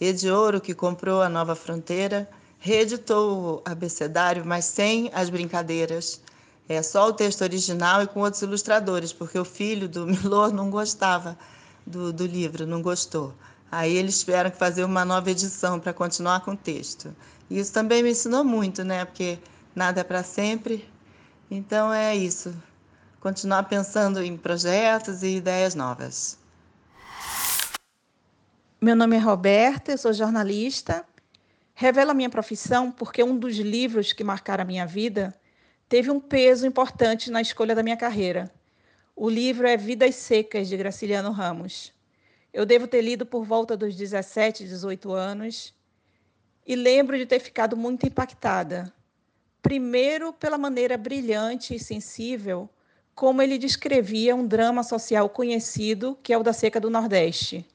Ediouro, 0.00 0.60
que 0.60 0.74
comprou 0.74 1.22
a 1.22 1.28
Nova 1.28 1.54
Fronteira, 1.54 2.28
reeditou 2.58 3.32
o 3.32 3.62
abecedário, 3.64 4.44
mas 4.44 4.66
sem 4.66 5.10
as 5.14 5.30
brincadeiras. 5.30 6.20
É 6.68 6.82
só 6.82 7.08
o 7.08 7.12
texto 7.12 7.42
original 7.42 8.02
e 8.02 8.06
com 8.06 8.20
outros 8.20 8.42
ilustradores, 8.42 9.12
porque 9.12 9.38
o 9.38 9.44
filho 9.44 9.88
do 9.88 10.04
Milor 10.08 10.52
não 10.52 10.70
gostava 10.70 11.36
do, 11.86 12.12
do 12.12 12.26
livro, 12.26 12.66
não 12.66 12.80
gostou. 12.80 13.34
Aí 13.76 13.96
eles 13.96 14.20
tiveram 14.20 14.52
que 14.52 14.56
fazer 14.56 14.84
uma 14.84 15.04
nova 15.04 15.28
edição 15.28 15.80
para 15.80 15.92
continuar 15.92 16.44
com 16.44 16.52
o 16.52 16.56
texto. 16.56 17.12
Isso 17.50 17.72
também 17.72 18.04
me 18.04 18.12
ensinou 18.12 18.44
muito, 18.44 18.84
né? 18.84 19.04
Porque 19.04 19.36
nada 19.74 20.00
é 20.00 20.04
para 20.04 20.22
sempre. 20.22 20.88
Então 21.50 21.92
é 21.92 22.14
isso. 22.14 22.54
Continuar 23.18 23.64
pensando 23.64 24.22
em 24.22 24.36
projetos 24.36 25.24
e 25.24 25.38
ideias 25.38 25.74
novas. 25.74 26.38
Meu 28.80 28.94
nome 28.94 29.16
é 29.16 29.18
Roberta, 29.18 29.90
eu 29.90 29.98
sou 29.98 30.12
jornalista. 30.12 31.04
Revela 31.74 32.14
minha 32.14 32.30
profissão 32.30 32.92
porque 32.92 33.24
um 33.24 33.36
dos 33.36 33.56
livros 33.56 34.12
que 34.12 34.22
marcaram 34.22 34.62
a 34.62 34.66
minha 34.66 34.86
vida 34.86 35.34
teve 35.88 36.12
um 36.12 36.20
peso 36.20 36.64
importante 36.64 37.28
na 37.28 37.40
escolha 37.40 37.74
da 37.74 37.82
minha 37.82 37.96
carreira. 37.96 38.52
O 39.16 39.28
livro 39.28 39.66
é 39.66 39.76
Vidas 39.76 40.14
Secas, 40.14 40.68
de 40.68 40.76
Graciliano 40.76 41.32
Ramos. 41.32 41.92
Eu 42.54 42.64
devo 42.64 42.86
ter 42.86 43.00
lido 43.00 43.26
por 43.26 43.44
volta 43.44 43.76
dos 43.76 43.96
17, 43.96 44.62
18 44.62 45.12
anos 45.12 45.74
e 46.64 46.76
lembro 46.76 47.18
de 47.18 47.26
ter 47.26 47.40
ficado 47.40 47.76
muito 47.76 48.06
impactada. 48.06 48.94
Primeiro, 49.60 50.32
pela 50.32 50.56
maneira 50.56 50.96
brilhante 50.96 51.74
e 51.74 51.80
sensível 51.80 52.70
como 53.12 53.42
ele 53.42 53.58
descrevia 53.58 54.36
um 54.36 54.46
drama 54.46 54.84
social 54.84 55.28
conhecido, 55.28 56.16
que 56.22 56.32
é 56.32 56.38
o 56.38 56.44
da 56.44 56.52
seca 56.52 56.80
do 56.80 56.88
Nordeste. 56.88 57.66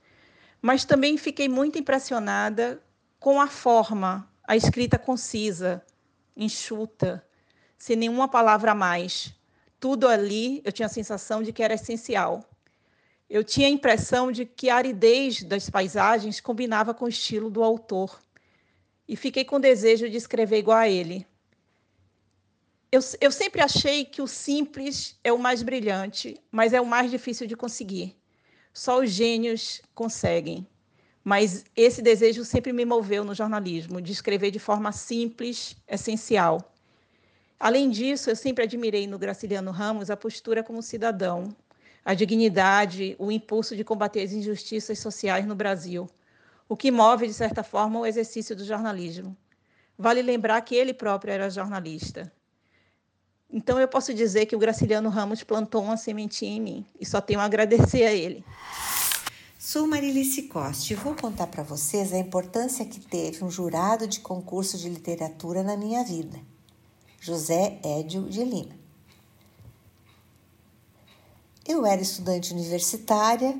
Mas 0.62 0.86
também 0.86 1.18
fiquei 1.18 1.50
muito 1.50 1.78
impressionada 1.78 2.82
com 3.20 3.42
a 3.42 3.48
forma, 3.48 4.32
a 4.48 4.56
escrita 4.56 4.98
concisa, 4.98 5.84
enxuta, 6.38 7.22
sem 7.78 7.98
nenhuma 7.98 8.30
palavra 8.30 8.72
a 8.72 8.76
mais. 8.76 9.34
Tudo 9.78 10.08
ali 10.08 10.62
eu 10.64 10.72
tinha 10.72 10.86
a 10.86 10.90
sensação 10.90 11.44
de 11.44 11.52
que 11.52 11.64
era 11.64 11.74
essencial. 11.74 12.49
Eu 13.30 13.44
tinha 13.44 13.68
a 13.68 13.72
impressão 13.72 14.32
de 14.32 14.44
que 14.46 14.70
a 14.70 14.76
aridez 14.76 15.44
das 15.44 15.70
paisagens 15.70 16.42
combinava 16.42 16.94
com 16.94 17.06
o 17.06 17.10
estilo 17.10 17.50
do 17.50 17.64
autor. 17.64 18.20
E 19.08 19.16
fiquei 19.16 19.46
com 19.46 19.60
desejo 19.60 20.10
de 20.10 20.18
escrever 20.18 20.58
igual 20.58 20.78
a 20.78 20.90
ele. 20.90 21.28
Eu, 22.92 23.02
eu 23.22 23.32
sempre 23.32 23.62
achei 23.62 24.04
que 24.04 24.20
o 24.20 24.28
simples 24.28 25.20
é 25.24 25.32
o 25.32 25.38
mais 25.38 25.62
brilhante, 25.62 26.42
mas 26.52 26.74
é 26.74 26.82
o 26.82 26.86
mais 26.86 27.12
difícil 27.12 27.46
de 27.46 27.56
conseguir. 27.56 28.16
Só 28.74 29.00
os 29.00 29.12
gênios 29.12 29.80
conseguem. 29.94 30.68
Mas 31.24 31.66
esse 31.76 32.02
desejo 32.02 32.44
sempre 32.44 32.74
me 32.74 32.86
moveu 32.86 33.24
no 33.24 33.36
jornalismo, 33.36 34.02
de 34.02 34.12
escrever 34.12 34.50
de 34.50 34.58
forma 34.58 34.92
simples, 34.92 35.76
essencial. 35.88 36.74
Além 37.60 37.92
disso, 37.92 38.32
eu 38.32 38.36
sempre 38.36 38.64
admirei 38.64 39.06
no 39.06 39.20
Graciliano 39.20 39.70
Ramos 39.70 40.10
a 40.10 40.18
postura 40.18 40.64
como 40.64 40.82
cidadão, 40.82 41.56
a 42.10 42.16
dignidade, 42.16 43.16
o 43.20 43.32
impulso 43.32 43.76
de 43.76 43.84
combater 43.84 44.24
as 44.24 44.32
injustiças 44.32 44.98
sociais 44.98 45.46
no 45.46 45.54
Brasil, 45.54 46.10
o 46.68 46.76
que 46.76 46.90
move, 46.90 47.28
de 47.28 47.34
certa 47.36 47.62
forma, 47.62 48.00
o 48.00 48.06
exercício 48.06 48.56
do 48.56 48.66
jornalismo. 48.66 49.38
Vale 49.96 50.24
lembrar 50.24 50.60
que 50.62 50.74
ele 50.74 50.92
próprio 50.92 51.32
era 51.32 51.52
jornalista. 51.52 52.34
Então, 53.48 53.80
eu 53.80 53.88
posso 53.88 54.12
dizer 54.12 54.48
que 54.48 54.56
o 54.56 54.60
Graciliano 54.60 55.08
Ramos 55.08 55.44
plantou 55.44 55.84
uma 55.84 55.98
sementinha 55.98 56.58
em 56.58 56.60
mim 56.60 56.86
e 57.00 57.06
só 57.06 57.22
tenho 57.22 57.40
a 57.42 57.44
agradecer 57.44 58.04
a 58.04 58.12
ele. 58.12 58.44
Sou 59.60 59.86
Marilice 59.86 60.48
Costa 60.48 60.92
e 60.92 60.96
vou 60.96 61.14
contar 61.14 61.46
para 61.46 61.62
vocês 61.62 62.12
a 62.12 62.18
importância 62.18 62.86
que 62.86 63.00
teve 63.00 63.44
um 63.44 63.52
jurado 63.52 64.08
de 64.08 64.20
concurso 64.20 64.80
de 64.80 64.90
literatura 64.90 65.62
na 65.62 65.78
minha 65.78 66.04
vida, 66.04 66.40
José 67.22 67.80
Édio 67.84 68.24
de 68.24 68.44
Lima. 68.44 68.79
Eu 71.70 71.86
era 71.86 72.02
estudante 72.02 72.52
universitária 72.52 73.56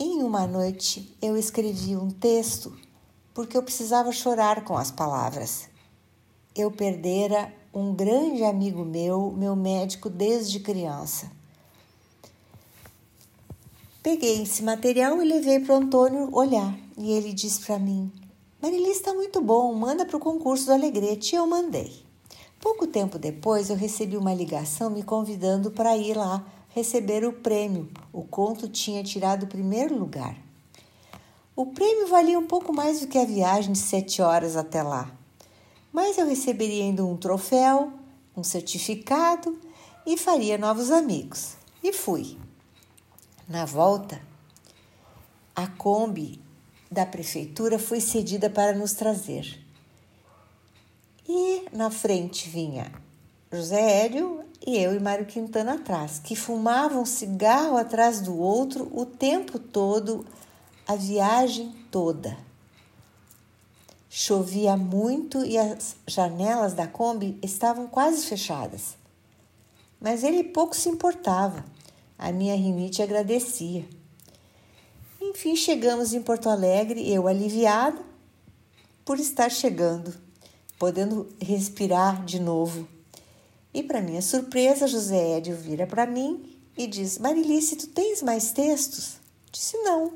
e 0.00 0.04
em 0.04 0.22
uma 0.22 0.46
noite 0.46 1.14
eu 1.20 1.36
escrevi 1.36 1.94
um 1.94 2.10
texto 2.10 2.74
porque 3.34 3.54
eu 3.54 3.62
precisava 3.62 4.10
chorar 4.10 4.64
com 4.64 4.74
as 4.74 4.90
palavras. 4.90 5.68
Eu 6.54 6.70
perdera 6.70 7.52
um 7.74 7.94
grande 7.94 8.42
amigo 8.42 8.86
meu, 8.86 9.32
meu 9.32 9.54
médico 9.54 10.08
desde 10.08 10.60
criança. 10.60 11.30
Peguei 14.02 14.40
esse 14.40 14.62
material 14.62 15.20
e 15.20 15.26
levei 15.26 15.60
para 15.60 15.74
o 15.74 15.78
Antônio 15.78 16.34
olhar. 16.34 16.74
E 16.96 17.12
ele 17.12 17.34
disse 17.34 17.60
para 17.66 17.78
mim: 17.78 18.10
Marili 18.62 18.88
está 18.88 19.12
muito 19.12 19.42
bom, 19.42 19.74
manda 19.74 20.06
para 20.06 20.16
o 20.16 20.20
concurso 20.20 20.64
do 20.64 20.72
Alegrete. 20.72 21.34
E 21.34 21.38
eu 21.38 21.46
mandei. 21.46 22.02
Pouco 22.58 22.86
tempo 22.86 23.18
depois, 23.18 23.68
eu 23.68 23.76
recebi 23.76 24.16
uma 24.16 24.32
ligação 24.32 24.88
me 24.88 25.02
convidando 25.02 25.70
para 25.70 25.94
ir 25.98 26.16
lá 26.16 26.42
receber 26.76 27.24
o 27.24 27.32
prêmio. 27.32 27.90
O 28.12 28.22
conto 28.22 28.68
tinha 28.68 29.02
tirado 29.02 29.44
o 29.44 29.46
primeiro 29.46 29.98
lugar. 29.98 30.36
O 31.56 31.64
prêmio 31.64 32.06
valia 32.06 32.38
um 32.38 32.46
pouco 32.46 32.70
mais 32.70 33.00
do 33.00 33.06
que 33.06 33.16
a 33.16 33.24
viagem 33.24 33.72
de 33.72 33.78
sete 33.78 34.20
horas 34.20 34.56
até 34.56 34.82
lá. 34.82 35.10
Mas 35.90 36.18
eu 36.18 36.26
receberia 36.26 36.84
ainda 36.84 37.02
um 37.02 37.16
troféu, 37.16 37.94
um 38.36 38.44
certificado 38.44 39.58
e 40.04 40.18
faria 40.18 40.58
novos 40.58 40.90
amigos. 40.90 41.56
E 41.82 41.94
fui. 41.94 42.36
Na 43.48 43.64
volta, 43.64 44.20
a 45.54 45.66
Kombi 45.66 46.38
da 46.90 47.06
prefeitura 47.06 47.78
foi 47.78 48.02
cedida 48.02 48.50
para 48.50 48.74
nos 48.74 48.92
trazer. 48.92 49.64
E 51.26 51.64
na 51.72 51.90
frente 51.90 52.50
vinha 52.50 52.92
José 53.50 54.04
Hélio 54.04 54.44
e 54.64 54.76
eu 54.76 54.94
e 54.94 55.00
Mário 55.00 55.26
Quintana 55.26 55.74
atrás, 55.74 56.18
que 56.18 56.36
fumavam 56.36 57.02
um 57.02 57.06
cigarro 57.06 57.76
atrás 57.76 58.20
do 58.20 58.38
outro 58.38 58.88
o 58.94 59.04
tempo 59.04 59.58
todo, 59.58 60.24
a 60.86 60.94
viagem 60.94 61.74
toda. 61.90 62.36
Chovia 64.08 64.76
muito 64.76 65.44
e 65.44 65.58
as 65.58 65.96
janelas 66.06 66.72
da 66.72 66.86
Kombi 66.86 67.38
estavam 67.42 67.86
quase 67.86 68.24
fechadas. 68.24 68.96
Mas 70.00 70.22
ele 70.22 70.44
pouco 70.44 70.76
se 70.76 70.88
importava. 70.88 71.64
A 72.18 72.32
minha 72.32 72.54
rinite 72.54 73.02
agradecia. 73.02 73.86
Enfim, 75.20 75.56
chegamos 75.56 76.14
em 76.14 76.22
Porto 76.22 76.48
Alegre, 76.48 77.12
eu 77.12 77.26
aliviada 77.26 78.00
por 79.04 79.18
estar 79.18 79.50
chegando 79.50 80.26
podendo 80.78 81.28
respirar 81.40 82.24
de 82.24 82.38
novo. 82.40 82.86
E 83.76 83.82
para 83.82 84.00
minha 84.00 84.22
surpresa, 84.22 84.86
José 84.86 85.36
Edio 85.36 85.54
vira 85.54 85.86
para 85.86 86.06
mim 86.06 86.42
e 86.78 86.86
diz: 86.86 87.18
Marilice, 87.18 87.76
tu 87.76 87.86
tens 87.88 88.22
mais 88.22 88.50
textos? 88.50 89.18
Disse: 89.52 89.76
Não. 89.82 90.14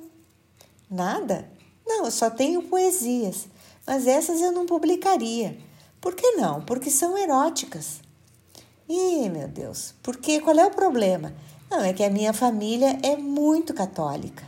Nada? 0.91 1.47
Não, 1.87 2.07
eu 2.07 2.11
só 2.11 2.31
tenho 2.31 2.63
poesias, 2.63 3.49
mas 3.87 4.07
essas 4.07 4.41
eu 4.41 4.51
não 4.51 4.65
publicaria. 4.65 5.59
Por 6.01 6.15
que 6.15 6.31
não? 6.37 6.63
Porque 6.63 6.91
são 6.91 7.19
eróticas. 7.19 8.01
Ih, 8.89 9.29
meu 9.29 9.47
Deus, 9.47 9.95
porque 10.03 10.41
qual 10.41 10.57
é 10.57 10.65
o 10.65 10.71
problema? 10.71 11.35
Não, 11.71 11.83
é 11.83 11.93
que 11.93 12.03
a 12.03 12.09
minha 12.09 12.33
família 12.33 12.99
é 13.03 13.15
muito 13.15 13.75
católica. 13.75 14.43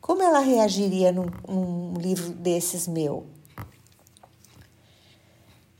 Como 0.00 0.24
ela 0.24 0.40
reagiria 0.40 1.12
num, 1.12 1.26
num 1.46 1.94
livro 1.94 2.30
desses 2.30 2.88
meu? 2.88 3.26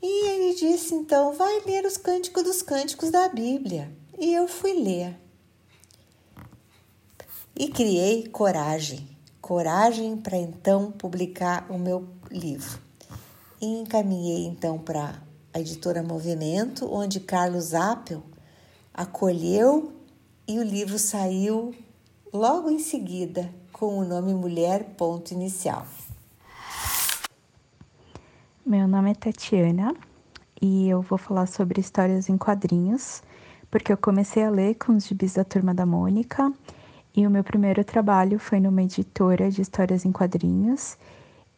E 0.01 0.27
ele 0.29 0.55
disse 0.55 0.95
então: 0.95 1.33
Vai 1.33 1.61
ler 1.65 1.85
os 1.85 1.97
cânticos 1.97 2.43
dos 2.43 2.61
cânticos 2.61 3.11
da 3.11 3.29
Bíblia. 3.29 3.91
E 4.17 4.33
eu 4.33 4.47
fui 4.47 4.73
ler. 4.73 5.17
E 7.55 7.67
criei 7.67 8.27
coragem, 8.27 9.07
coragem 9.39 10.17
para 10.17 10.37
então 10.37 10.91
publicar 10.91 11.69
o 11.69 11.77
meu 11.77 12.07
livro. 12.31 12.79
E 13.61 13.65
encaminhei 13.65 14.45
então 14.45 14.79
para 14.79 15.21
a 15.53 15.59
editora 15.59 16.01
Movimento, 16.01 16.91
onde 16.91 17.19
Carlos 17.19 17.73
Appel 17.73 18.23
acolheu 18.93 19.93
e 20.47 20.57
o 20.57 20.63
livro 20.63 20.97
saiu 20.97 21.75
logo 22.33 22.69
em 22.69 22.79
seguida 22.79 23.53
com 23.71 23.97
o 23.97 24.05
nome 24.05 24.33
Mulher 24.33 24.95
Ponto 24.97 25.33
Inicial. 25.33 25.85
Meu 28.71 28.87
nome 28.87 29.11
é 29.11 29.13
Tatiana 29.13 29.93
e 30.61 30.87
eu 30.87 31.01
vou 31.01 31.17
falar 31.17 31.45
sobre 31.45 31.81
histórias 31.81 32.29
em 32.29 32.37
quadrinhos, 32.37 33.21
porque 33.69 33.91
eu 33.91 33.97
comecei 33.97 34.45
a 34.45 34.49
ler 34.49 34.75
com 34.75 34.95
os 34.95 35.05
gibis 35.05 35.33
da 35.33 35.43
Turma 35.43 35.73
da 35.73 35.85
Mônica 35.85 36.49
e 37.13 37.27
o 37.27 37.29
meu 37.29 37.43
primeiro 37.43 37.83
trabalho 37.83 38.39
foi 38.39 38.61
numa 38.61 38.81
editora 38.81 39.51
de 39.51 39.61
histórias 39.61 40.05
em 40.05 40.11
quadrinhos. 40.13 40.97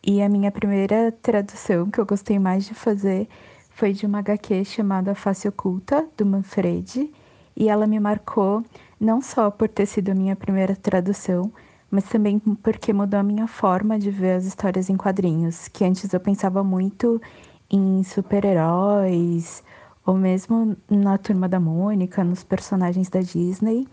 E 0.04 0.24
a 0.24 0.28
minha 0.28 0.52
primeira 0.52 1.12
tradução 1.22 1.88
que 1.92 2.00
eu 2.00 2.06
gostei 2.08 2.40
mais 2.40 2.66
de 2.66 2.74
fazer 2.74 3.30
foi 3.70 3.94
de 3.94 4.08
uma 4.08 4.18
HQ 4.18 4.66
chamada 4.66 5.14
Face 5.14 5.48
Oculta, 5.48 6.08
do 6.18 6.26
Manfred, 6.26 7.14
e 7.56 7.70
ela 7.70 7.86
me 7.86 8.00
marcou 8.00 8.66
não 9.00 9.22
só 9.22 9.52
por 9.52 9.70
ter 9.70 9.86
sido 9.86 10.10
a 10.10 10.16
minha 10.16 10.36
primeira 10.36 10.76
tradução, 10.76 11.52
mas 11.94 12.06
também 12.06 12.40
porque 12.40 12.92
mudou 12.92 13.20
a 13.20 13.24
minha 13.24 13.46
forma 13.46 14.00
de 14.00 14.10
ver 14.10 14.32
as 14.32 14.46
histórias 14.46 14.90
em 14.90 14.98
quadrinhos, 14.98 15.68
que 15.68 15.86
antes 15.86 16.12
eu 16.12 16.20
pensava 16.20 16.64
muito 16.64 17.22
em 17.70 18.04
super-heróis, 18.04 19.64
ou 20.04 20.16
mesmo 20.16 20.76
na 20.90 21.20
Turma 21.20 21.48
da 21.48 21.60
Mônica, 21.60 22.24
nos 22.24 22.44
personagens 22.44 23.10
da 23.10 23.20
Disney. 23.20 23.88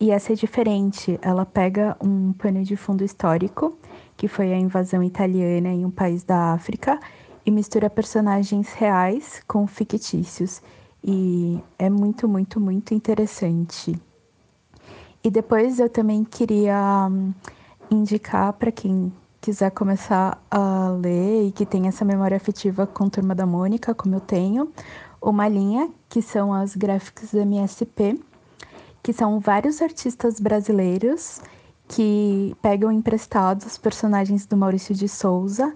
E 0.00 0.10
essa 0.10 0.32
é 0.32 0.34
diferente, 0.34 1.16
ela 1.22 1.46
pega 1.46 1.96
um 2.02 2.32
pano 2.32 2.64
de 2.64 2.74
fundo 2.74 3.04
histórico, 3.04 3.78
que 4.16 4.26
foi 4.26 4.52
a 4.52 4.58
invasão 4.58 5.00
italiana 5.00 5.68
em 5.68 5.84
um 5.84 5.92
país 5.92 6.24
da 6.24 6.54
África, 6.54 6.98
e 7.46 7.52
mistura 7.52 7.88
personagens 7.88 8.72
reais 8.72 9.40
com 9.46 9.64
fictícios. 9.68 10.60
E 11.04 11.62
é 11.78 11.88
muito, 11.88 12.26
muito, 12.26 12.58
muito 12.58 12.94
interessante. 12.94 13.96
E 15.26 15.30
depois 15.30 15.80
eu 15.80 15.88
também 15.88 16.22
queria 16.22 17.08
hum, 17.10 17.32
indicar 17.90 18.52
para 18.52 18.70
quem 18.70 19.10
quiser 19.40 19.70
começar 19.70 20.38
a 20.50 20.90
ler 21.00 21.48
e 21.48 21.50
que 21.50 21.64
tem 21.64 21.88
essa 21.88 22.04
memória 22.04 22.36
afetiva 22.36 22.86
com 22.86 23.08
Turma 23.08 23.34
da 23.34 23.46
Mônica, 23.46 23.94
como 23.94 24.16
eu 24.16 24.20
tenho, 24.20 24.70
uma 25.22 25.48
linha 25.48 25.88
que 26.10 26.20
são 26.20 26.52
as 26.52 26.76
gráficas 26.76 27.30
do 27.30 27.38
MSP, 27.38 28.20
que 29.02 29.14
são 29.14 29.40
vários 29.40 29.80
artistas 29.80 30.38
brasileiros 30.38 31.40
que 31.88 32.54
pegam 32.60 32.92
emprestados 32.92 33.64
os 33.64 33.78
personagens 33.78 34.44
do 34.44 34.58
Maurício 34.58 34.94
de 34.94 35.08
Souza 35.08 35.72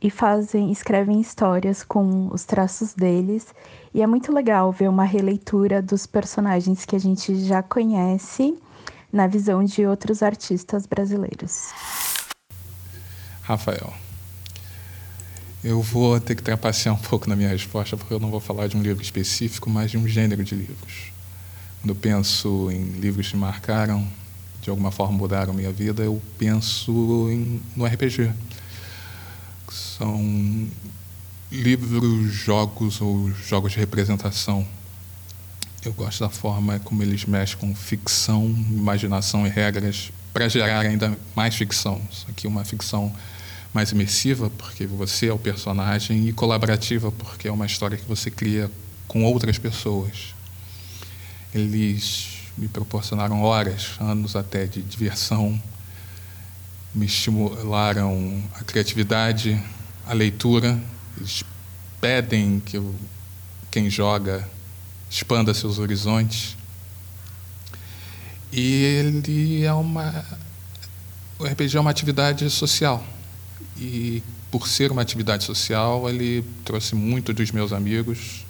e 0.00 0.08
fazem, 0.08 0.72
escrevem 0.72 1.20
histórias 1.20 1.82
com 1.82 2.28
os 2.32 2.46
traços 2.46 2.94
deles. 2.94 3.54
E 3.92 4.00
é 4.00 4.06
muito 4.06 4.32
legal 4.32 4.72
ver 4.72 4.88
uma 4.88 5.04
releitura 5.04 5.82
dos 5.82 6.06
personagens 6.06 6.86
que 6.86 6.96
a 6.96 7.00
gente 7.00 7.34
já 7.44 7.62
conhece 7.62 8.56
na 9.12 9.26
visão 9.26 9.64
de 9.64 9.86
outros 9.86 10.22
artistas 10.22 10.86
brasileiros. 10.86 11.70
Rafael, 13.42 13.92
eu 15.62 15.80
vou 15.80 16.20
ter 16.20 16.34
que 16.34 16.42
trapacear 16.42 16.94
um 16.94 16.98
pouco 16.98 17.28
na 17.28 17.36
minha 17.36 17.48
resposta, 17.48 17.96
porque 17.96 18.12
eu 18.12 18.20
não 18.20 18.30
vou 18.30 18.40
falar 18.40 18.68
de 18.68 18.76
um 18.76 18.82
livro 18.82 19.02
específico, 19.02 19.68
mas 19.70 19.90
de 19.90 19.98
um 19.98 20.06
gênero 20.06 20.44
de 20.44 20.54
livros. 20.54 21.12
Quando 21.80 21.90
eu 21.90 21.94
penso 21.94 22.70
em 22.70 22.84
livros 23.00 23.28
que 23.28 23.36
marcaram, 23.36 24.06
de 24.60 24.70
alguma 24.70 24.90
forma 24.90 25.16
mudaram 25.16 25.52
minha 25.52 25.72
vida, 25.72 26.02
eu 26.02 26.20
penso 26.38 27.28
em, 27.30 27.60
no 27.76 27.84
RPG. 27.84 28.32
São 29.70 30.68
livros, 31.50 32.32
jogos 32.32 33.00
ou 33.00 33.30
jogos 33.32 33.72
de 33.72 33.78
representação 33.78 34.66
eu 35.86 35.92
gosto 35.92 36.20
da 36.20 36.28
forma 36.28 36.80
como 36.80 37.02
eles 37.02 37.24
mexem 37.24 37.56
com 37.58 37.74
ficção, 37.74 38.44
imaginação 38.70 39.46
e 39.46 39.50
regras 39.50 40.10
para 40.32 40.48
gerar 40.48 40.80
ainda 40.80 41.16
mais 41.34 41.54
ficção. 41.54 42.00
Isso 42.10 42.26
aqui 42.28 42.46
é 42.46 42.50
uma 42.50 42.64
ficção 42.64 43.14
mais 43.72 43.92
imersiva, 43.92 44.50
porque 44.50 44.86
você 44.86 45.28
é 45.28 45.32
o 45.32 45.38
personagem, 45.38 46.28
e 46.28 46.32
colaborativa, 46.32 47.12
porque 47.12 47.46
é 47.46 47.52
uma 47.52 47.66
história 47.66 47.96
que 47.96 48.06
você 48.06 48.30
cria 48.30 48.70
com 49.06 49.22
outras 49.22 49.58
pessoas. 49.58 50.34
Eles 51.54 52.40
me 52.58 52.68
proporcionaram 52.68 53.42
horas, 53.42 53.92
anos 54.00 54.34
até 54.34 54.66
de 54.66 54.82
diversão, 54.82 55.60
me 56.94 57.06
estimularam 57.06 58.42
a 58.58 58.64
criatividade, 58.64 59.62
a 60.06 60.14
leitura. 60.14 60.80
Eles 61.16 61.44
pedem 62.00 62.60
que 62.60 62.76
eu, 62.76 62.94
quem 63.70 63.88
joga 63.88 64.48
expanda 65.10 65.54
seus 65.54 65.78
horizontes. 65.78 66.56
E 68.52 68.82
ele 68.82 69.64
é 69.64 69.72
uma. 69.72 70.24
O 71.38 71.44
RPG 71.44 71.76
é 71.76 71.80
uma 71.80 71.90
atividade 71.90 72.48
social. 72.50 73.04
E 73.76 74.22
por 74.50 74.66
ser 74.66 74.90
uma 74.90 75.02
atividade 75.02 75.44
social, 75.44 76.08
ele 76.08 76.42
trouxe 76.64 76.94
muito 76.94 77.32
dos 77.34 77.50
meus 77.50 77.72
amigos, 77.72 78.46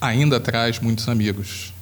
ainda 0.00 0.38
traz 0.38 0.78
muitos 0.78 1.08
amigos. 1.08 1.72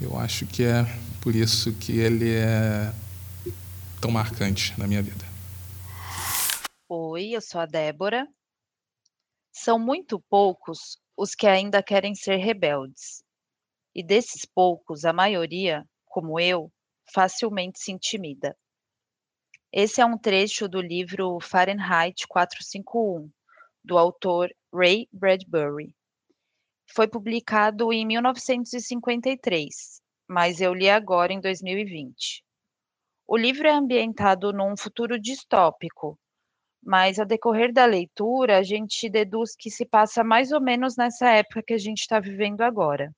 Eu 0.00 0.18
acho 0.18 0.46
que 0.46 0.62
é 0.62 0.86
por 1.20 1.34
isso 1.34 1.72
que 1.72 1.98
ele 1.98 2.30
é 2.30 2.92
tão 4.00 4.10
marcante 4.10 4.74
na 4.78 4.86
minha 4.86 5.02
vida. 5.02 5.24
Oi, 6.88 7.30
eu 7.30 7.40
sou 7.40 7.60
a 7.60 7.66
Débora. 7.66 8.28
São 9.52 9.78
muito 9.78 10.20
poucos 10.30 10.98
os 11.16 11.34
que 11.34 11.46
ainda 11.46 11.82
querem 11.82 12.14
ser 12.14 12.36
rebeldes. 12.36 13.25
E 13.98 14.02
desses 14.02 14.44
poucos, 14.44 15.06
a 15.06 15.12
maioria, 15.14 15.82
como 16.04 16.38
eu, 16.38 16.70
facilmente 17.14 17.80
se 17.80 17.90
intimida. 17.90 18.54
Esse 19.72 20.02
é 20.02 20.04
um 20.04 20.18
trecho 20.18 20.68
do 20.68 20.82
livro 20.82 21.40
Fahrenheit 21.40 22.26
451, 22.28 23.30
do 23.82 23.96
autor 23.96 24.54
Ray 24.70 25.08
Bradbury. 25.10 25.96
Foi 26.94 27.08
publicado 27.08 27.90
em 27.90 28.04
1953, 28.04 30.02
mas 30.28 30.60
eu 30.60 30.74
li 30.74 30.90
agora 30.90 31.32
em 31.32 31.40
2020. 31.40 32.44
O 33.26 33.34
livro 33.34 33.66
é 33.66 33.72
ambientado 33.72 34.52
num 34.52 34.76
futuro 34.76 35.18
distópico, 35.18 36.18
mas 36.84 37.18
ao 37.18 37.24
decorrer 37.24 37.72
da 37.72 37.86
leitura, 37.86 38.58
a 38.58 38.62
gente 38.62 39.08
deduz 39.08 39.56
que 39.56 39.70
se 39.70 39.86
passa 39.86 40.22
mais 40.22 40.52
ou 40.52 40.60
menos 40.60 40.98
nessa 40.98 41.30
época 41.30 41.62
que 41.62 41.72
a 41.72 41.78
gente 41.78 42.00
está 42.00 42.20
vivendo 42.20 42.60
agora. 42.60 43.10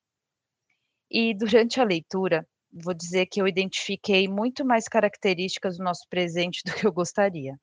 E 1.11 1.35
durante 1.35 1.81
a 1.81 1.85
leitura, 1.85 2.47
vou 2.73 2.93
dizer 2.93 3.27
que 3.27 3.41
eu 3.41 3.49
identifiquei 3.49 4.29
muito 4.29 4.65
mais 4.65 4.87
características 4.89 5.79
do 5.79 5.85
nosso 5.85 6.07
presente 6.09 6.63
do 6.67 6.75
que 6.75 6.87
eu 6.87 6.93
gostaria. 6.93 7.59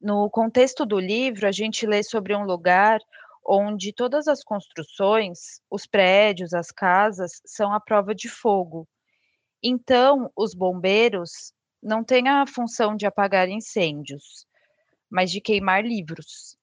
No 0.00 0.28
contexto 0.30 0.86
do 0.86 0.98
livro, 0.98 1.46
a 1.46 1.52
gente 1.52 1.86
lê 1.86 2.02
sobre 2.02 2.34
um 2.34 2.44
lugar 2.44 3.00
onde 3.44 3.92
todas 3.92 4.28
as 4.28 4.42
construções, 4.42 5.60
os 5.70 5.86
prédios, 5.86 6.54
as 6.54 6.70
casas, 6.70 7.40
são 7.44 7.72
à 7.72 7.80
prova 7.80 8.14
de 8.14 8.28
fogo. 8.28 8.88
Então, 9.62 10.30
os 10.36 10.54
bombeiros 10.54 11.52
não 11.82 12.02
têm 12.02 12.28
a 12.28 12.46
função 12.46 12.96
de 12.96 13.06
apagar 13.06 13.48
incêndios, 13.48 14.46
mas 15.10 15.30
de 15.30 15.40
queimar 15.40 15.84
livros. 15.84 16.56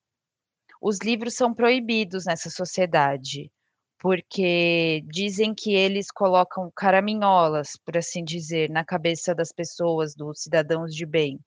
Os 0.81 0.99
livros 0.99 1.35
são 1.35 1.53
proibidos 1.53 2.25
nessa 2.25 2.49
sociedade, 2.49 3.51
porque 3.99 5.01
dizem 5.05 5.53
que 5.55 5.73
eles 5.73 6.11
colocam 6.11 6.71
caraminholas, 6.75 7.71
por 7.83 7.97
assim 7.97 8.23
dizer, 8.23 8.69
na 8.69 8.85
cabeça 8.85 9.33
das 9.33 9.51
pessoas, 9.51 10.15
dos 10.15 10.41
cidadãos 10.41 10.93
de 10.93 11.05
bem, 11.05 11.39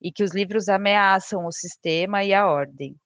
e 0.00 0.12
que 0.12 0.24
os 0.24 0.32
livros 0.32 0.68
ameaçam 0.68 1.46
o 1.46 1.52
sistema 1.52 2.24
e 2.24 2.34
a 2.34 2.46
ordem. 2.46 2.96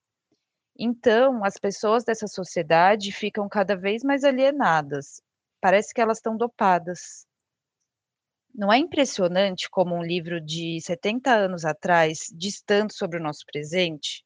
Então, 0.79 1.45
as 1.45 1.59
pessoas 1.59 2.05
dessa 2.05 2.27
sociedade 2.27 3.12
ficam 3.12 3.49
cada 3.49 3.77
vez 3.77 4.03
mais 4.03 4.25
alienadas. 4.25 5.21
Parece 5.61 5.93
que 5.93 6.01
elas 6.01 6.19
estão 6.19 6.37
dopadas. 6.37 7.27
Não 8.55 8.73
é 8.73 8.79
impressionante 8.79 9.69
como 9.71 9.95
um 9.95 10.03
livro 10.03 10.40
de 10.40 10.81
70 10.81 11.33
anos 11.33 11.64
atrás 11.64 12.29
diz 12.33 12.62
tanto 12.62 12.95
sobre 12.95 13.19
o 13.19 13.23
nosso 13.23 13.45
presente? 13.47 14.25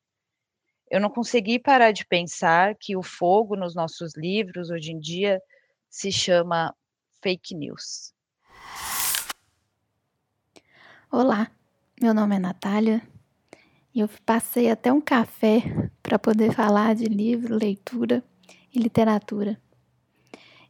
Eu 0.95 1.01
não 1.01 1.11
consegui 1.11 1.59
parar 1.59 1.91
de 1.91 2.07
pensar 2.07 2.77
que 2.77 2.97
o 2.97 3.03
fogo 3.03 3.57
nos 3.57 3.75
nossos 3.75 4.15
livros 4.15 4.71
hoje 4.71 4.93
em 4.93 5.01
dia 5.01 5.43
se 5.91 6.13
chama 6.13 6.73
fake 7.21 7.53
news. 7.53 8.15
Olá, 11.11 11.51
meu 12.01 12.15
nome 12.15 12.37
é 12.37 12.39
Natália 12.39 13.03
e 13.93 13.99
eu 13.99 14.09
passei 14.25 14.71
até 14.71 14.93
um 14.93 15.01
café 15.01 15.63
para 16.01 16.17
poder 16.17 16.53
falar 16.53 16.95
de 16.95 17.07
livro, 17.07 17.57
leitura 17.57 18.23
e 18.73 18.79
literatura. 18.79 19.61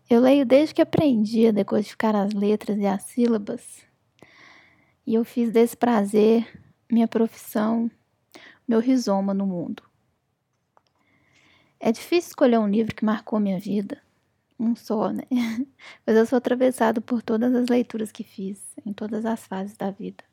Eu 0.09 0.23
leio 0.23 0.47
desde 0.47 0.75
que 0.75 0.81
aprendi 0.81 1.49
a 1.49 1.53
decodificar 1.53 2.17
as 2.17 2.33
letras 2.33 2.79
e 2.79 2.87
as 2.87 3.03
sílabas. 3.03 3.85
E 5.07 5.17
eu 5.17 5.23
fiz 5.23 5.51
desse 5.51 5.77
prazer 5.77 6.51
minha 6.91 7.07
profissão, 7.07 7.91
meu 8.67 8.81
rizoma 8.81 9.35
no 9.35 9.47
mundo. 9.47 9.83
É 11.87 11.92
difícil 11.92 12.31
escolher 12.31 12.59
um 12.59 12.66
livro 12.66 12.94
que 12.94 13.05
marcou 13.05 13.38
minha 13.38 13.61
vida. 13.61 14.01
Um 14.59 14.75
só, 14.75 15.11
né? 15.11 15.25
Mas 16.07 16.16
eu 16.16 16.25
sou 16.25 16.38
atravessado 16.38 17.03
por 17.03 17.20
todas 17.20 17.55
as 17.55 17.68
leituras 17.68 18.11
que 18.11 18.25
fiz, 18.25 18.75
em 18.87 18.92
todas 18.94 19.27
as 19.27 19.47
fases 19.47 19.77
da 19.77 19.90
vida. 19.90 20.25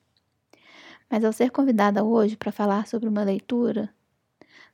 Mas 1.09 1.25
ao 1.25 1.33
ser 1.33 1.51
convidada 1.51 2.05
hoje 2.05 2.37
para 2.37 2.53
falar 2.53 2.87
sobre 2.87 3.09
uma 3.09 3.21
leitura, 3.21 3.93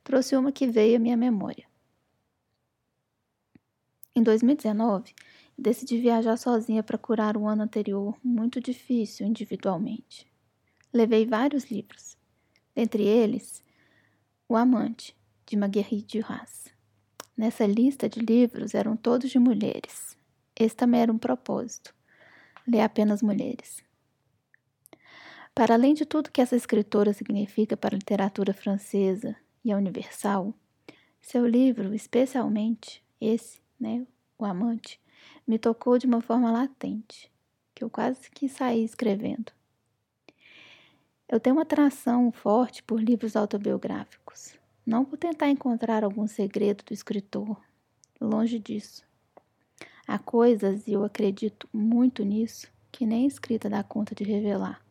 trouxe 0.04 0.36
uma 0.36 0.52
que 0.52 0.68
veio 0.68 0.94
à 0.94 0.98
minha 1.00 1.16
memória. 1.16 1.66
Em 4.14 4.22
2019, 4.22 5.16
decidi 5.58 6.00
viajar 6.00 6.36
sozinha 6.36 6.84
para 6.84 6.96
curar 6.96 7.36
o 7.36 7.48
ano 7.48 7.64
anterior, 7.64 8.16
muito 8.22 8.60
difícil 8.60 9.26
individualmente. 9.26 10.30
Levei 10.92 11.26
vários 11.26 11.72
livros, 11.72 12.16
dentre 12.72 13.02
eles 13.02 13.64
O 14.48 14.54
Amante, 14.54 15.17
de 15.48 15.56
Marguerite 15.56 16.20
Duras. 16.20 16.66
Nessa 17.34 17.64
lista 17.66 18.06
de 18.06 18.20
livros 18.20 18.74
eram 18.74 18.94
todos 18.94 19.30
de 19.30 19.38
mulheres. 19.38 20.14
Esse 20.54 20.76
também 20.76 21.00
era 21.00 21.12
um 21.12 21.16
propósito, 21.16 21.94
ler 22.66 22.82
apenas 22.82 23.22
mulheres. 23.22 23.82
Para 25.54 25.74
além 25.74 25.94
de 25.94 26.04
tudo 26.04 26.30
que 26.30 26.42
essa 26.42 26.54
escritora 26.54 27.14
significa 27.14 27.76
para 27.76 27.96
a 27.96 27.98
literatura 27.98 28.52
francesa 28.52 29.34
e 29.64 29.72
a 29.72 29.76
universal, 29.76 30.52
seu 31.20 31.46
livro, 31.46 31.94
especialmente 31.94 33.02
esse, 33.18 33.60
né, 33.80 34.06
O 34.38 34.44
Amante, 34.44 35.00
me 35.46 35.58
tocou 35.58 35.98
de 35.98 36.06
uma 36.06 36.20
forma 36.20 36.52
latente, 36.52 37.32
que 37.74 37.82
eu 37.82 37.88
quase 37.88 38.30
que 38.30 38.48
saí 38.48 38.84
escrevendo. 38.84 39.50
Eu 41.26 41.40
tenho 41.40 41.56
uma 41.56 41.62
atração 41.62 42.30
forte 42.30 42.82
por 42.82 43.02
livros 43.02 43.34
autobiográficos, 43.34 44.58
não 44.88 45.04
por 45.04 45.18
tentar 45.18 45.50
encontrar 45.50 46.02
algum 46.02 46.26
segredo 46.26 46.82
do 46.82 46.94
escritor, 46.94 47.60
longe 48.18 48.58
disso. 48.58 49.04
Há 50.06 50.18
coisas, 50.18 50.86
e 50.88 50.94
eu 50.94 51.04
acredito 51.04 51.68
muito 51.70 52.24
nisso, 52.24 52.72
que 52.90 53.04
nem 53.04 53.26
escrita 53.26 53.68
dá 53.68 53.82
conta 53.82 54.14
de 54.14 54.24
revelar. 54.24 54.82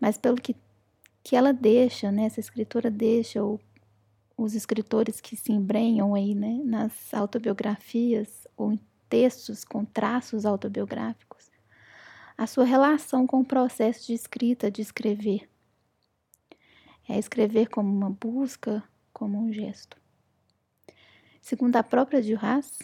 Mas 0.00 0.18
pelo 0.18 0.34
que, 0.34 0.56
que 1.22 1.36
ela 1.36 1.52
deixa, 1.52 2.10
né, 2.10 2.24
essa 2.24 2.40
escritora 2.40 2.90
deixa, 2.90 3.40
ou 3.40 3.60
os 4.36 4.56
escritores 4.56 5.20
que 5.20 5.36
se 5.36 5.52
embrenham 5.52 6.12
aí, 6.12 6.34
né, 6.34 6.60
nas 6.64 7.14
autobiografias 7.14 8.44
ou 8.56 8.72
em 8.72 8.80
textos 9.08 9.64
com 9.64 9.84
traços 9.84 10.44
autobiográficos, 10.44 11.48
a 12.36 12.44
sua 12.44 12.64
relação 12.64 13.24
com 13.24 13.38
o 13.38 13.44
processo 13.44 14.08
de 14.08 14.14
escrita, 14.14 14.68
de 14.68 14.82
escrever. 14.82 15.48
É 17.08 17.18
escrever 17.18 17.68
como 17.68 17.88
uma 17.88 18.10
busca, 18.10 18.82
como 19.12 19.38
um 19.38 19.52
gesto. 19.52 19.96
Segundo 21.40 21.76
a 21.76 21.82
própria 21.82 22.22
Duras, 22.22 22.78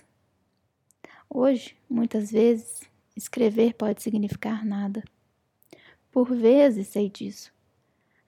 hoje, 1.29 1.77
muitas 1.89 2.31
vezes, 2.31 2.83
escrever 3.15 3.75
pode 3.75 4.03
significar 4.03 4.65
nada. 4.65 5.05
Por 6.11 6.35
vezes 6.35 6.89
sei 6.89 7.11
disso. 7.11 7.53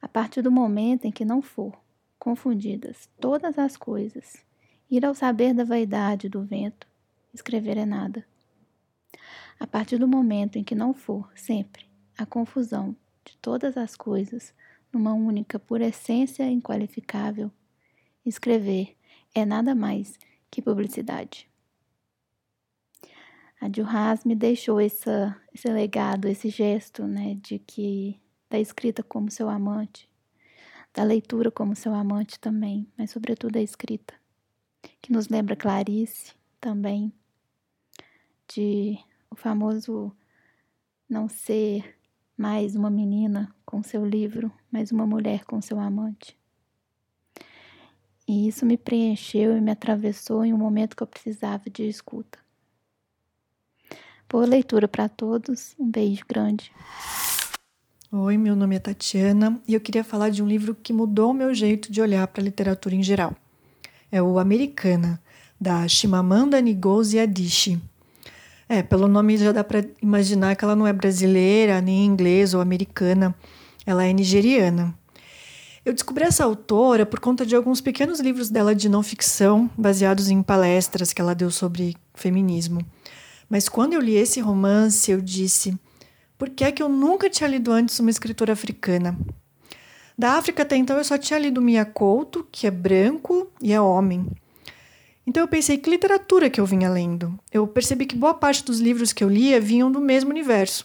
A 0.03 0.07
partir 0.07 0.43
do 0.43 0.53
momento 0.53 1.07
em 1.07 1.11
que 1.11 1.25
não 1.25 1.41
for 1.41 1.73
confundidas 2.19 3.09
todas 3.21 3.57
as 3.57 3.77
coisas. 3.77 4.45
Ir 4.91 5.05
ao 5.05 5.15
saber 5.15 5.55
da 5.55 5.63
vaidade 5.63 6.29
do 6.29 6.43
vento, 6.43 6.87
escrever 7.33 7.77
é 7.77 7.85
nada. 7.85 8.27
A 9.61 9.67
partir 9.67 9.97
do 9.97 10.09
momento 10.09 10.57
em 10.57 10.65
que 10.65 10.75
não 10.75 10.93
for, 10.93 11.31
sempre, 11.37 11.87
a 12.19 12.27
confusão 12.27 12.97
de 13.25 13.37
todas 13.39 13.77
as 13.77 13.95
coisas 13.97 14.53
numa 14.97 15.13
única 15.13 15.59
pura 15.59 15.87
essência 15.87 16.51
inqualificável, 16.51 17.53
escrever 18.25 18.97
é 19.35 19.45
nada 19.45 19.75
mais 19.75 20.19
que 20.51 20.63
publicidade. 20.63 21.47
A 23.61 23.69
Duras 23.69 24.25
me 24.25 24.35
deixou 24.35 24.81
essa, 24.81 25.39
esse 25.53 25.69
legado, 25.69 26.27
esse 26.27 26.49
gesto, 26.49 27.07
né, 27.07 27.35
de 27.43 27.59
que 27.59 28.19
da 28.49 28.59
escrita 28.59 29.03
como 29.03 29.31
seu 29.31 29.51
amante, 29.51 30.09
da 30.95 31.03
leitura 31.03 31.51
como 31.51 31.77
seu 31.77 31.95
amante 31.95 32.41
também, 32.41 32.91
mas 32.97 33.11
sobretudo 33.11 33.59
a 33.59 33.63
escrita, 33.63 34.15
que 35.03 35.13
nos 35.13 35.29
lembra 35.29 35.57
Clarice 35.57 36.35
também, 36.59 37.13
de 38.49 38.99
o 39.31 39.37
famoso 39.37 40.17
não 41.07 41.29
ser 41.29 41.96
mais 42.37 42.77
uma 42.77 42.91
menina 42.91 43.55
com 43.65 43.83
seu 43.83 44.05
livro, 44.05 44.53
mas 44.71 44.93
uma 44.93 45.07
mulher 45.07 45.45
com 45.45 45.61
seu 45.63 45.81
amante. 45.81 46.37
E 48.29 48.49
isso 48.49 48.67
me 48.67 48.77
preencheu 48.77 49.57
e 49.57 49.61
me 49.61 49.71
atravessou 49.71 50.45
em 50.45 50.53
um 50.53 50.59
momento 50.59 50.97
que 50.97 51.03
eu 51.03 51.07
precisava 51.07 51.71
de 51.71 51.89
escuta. 51.89 52.39
Boa 54.29 54.45
leitura 54.45 54.89
para 54.89 55.09
todos, 55.09 55.75
um 55.79 55.89
beijo 55.89 56.25
grande. 56.29 56.73
Oi, 58.11 58.37
meu 58.37 58.57
nome 58.57 58.77
é 58.77 58.81
Tatiana 58.81 59.61
e 59.67 59.75
eu 59.75 59.81
queria 59.81 60.03
falar 60.03 60.31
de 60.31 60.43
um 60.43 60.47
livro 60.47 60.75
que 60.75 60.93
mudou 60.93 61.31
o 61.31 61.35
meu 61.35 61.55
jeito 61.55 61.91
de 61.91 62.01
olhar 62.01 62.27
para 62.27 62.43
a 62.43 62.45
literatura 62.45 62.95
em 62.95 63.03
geral. 63.03 63.35
É 64.11 64.21
o 64.21 64.39
Americana, 64.39 65.23
da 65.61 65.87
Shimamanda 65.89 66.61
Ngozi 66.61 67.19
Adichie. 67.19 67.81
É, 68.69 68.83
pelo 68.83 69.07
nome 69.07 69.37
já 69.37 69.53
dá 69.53 69.63
para 69.63 69.85
imaginar 70.03 70.57
que 70.57 70.65
ela 70.65 70.75
não 70.75 70.87
é 70.87 70.93
brasileira, 70.93 71.81
nem 71.81 72.05
inglesa 72.05 72.57
ou 72.57 72.63
americana, 72.63 73.35
ela 73.85 74.05
é 74.05 74.13
nigeriana. 74.13 74.95
Eu 75.85 75.95
descobri 75.95 76.25
essa 76.25 76.45
autora 76.45 77.07
por 77.07 77.21
conta 77.21 77.47
de 77.47 77.55
alguns 77.55 77.81
pequenos 77.81 78.19
livros 78.19 78.51
dela 78.51 78.75
de 78.75 78.89
não 78.89 79.05
ficção, 79.05 79.71
baseados 79.79 80.29
em 80.29 80.43
palestras 80.43 81.13
que 81.13 81.21
ela 81.21 81.35
deu 81.35 81.51
sobre 81.51 81.97
feminismo. 82.13 82.85
Mas 83.49 83.69
quando 83.69 83.93
eu 83.93 84.01
li 84.01 84.17
esse 84.17 84.41
romance, 84.41 85.13
eu 85.13 85.21
disse: 85.21 85.79
por 86.37 86.51
que 86.51 86.65
é 86.65 86.73
que 86.73 86.83
eu 86.83 86.89
nunca 86.89 87.31
tinha 87.31 87.49
lido 87.49 87.73
antes 87.73 87.99
uma 88.01 88.11
escritora 88.11 88.53
africana. 88.53 89.17
Da 90.19 90.33
África 90.33 90.63
até 90.63 90.77
então 90.77 90.97
eu 90.97 91.05
só 91.05 91.17
tinha 91.17 91.39
lido 91.39 91.63
Mia 91.63 91.85
Couto, 91.85 92.47
que 92.51 92.67
é 92.67 92.71
branco 92.71 93.51
e 93.63 93.73
é 93.73 93.81
homem. 93.81 94.27
Então 95.27 95.43
eu 95.43 95.49
pensei 95.49 95.77
que 95.77 95.91
literatura 95.91 96.49
que 96.49 96.61
eu 96.61 96.67
vinha 96.67 96.89
lendo. 96.89 97.37
Eu 97.53 97.67
percebi 97.67 98.07
que 98.07 98.15
boa 98.15 98.33
parte 98.33 98.65
dos 98.65 98.79
livros 98.79 99.13
que 99.13 99.25
eu 99.25 99.29
lia 99.29 99.61
vinham 99.61 99.91
do 99.91 100.01
mesmo 100.01 100.31
universo. 100.31 100.85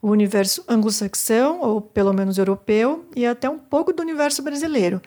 O 0.00 0.10
universo 0.10 0.62
anglo-saxão, 0.68 1.60
ou 1.60 1.80
pelo 1.80 2.12
menos 2.12 2.36
europeu, 2.36 3.06
e 3.16 3.24
até 3.24 3.48
um 3.48 3.58
pouco 3.58 3.92
do 3.92 4.02
universo 4.02 4.42
brasileiro, 4.42 5.00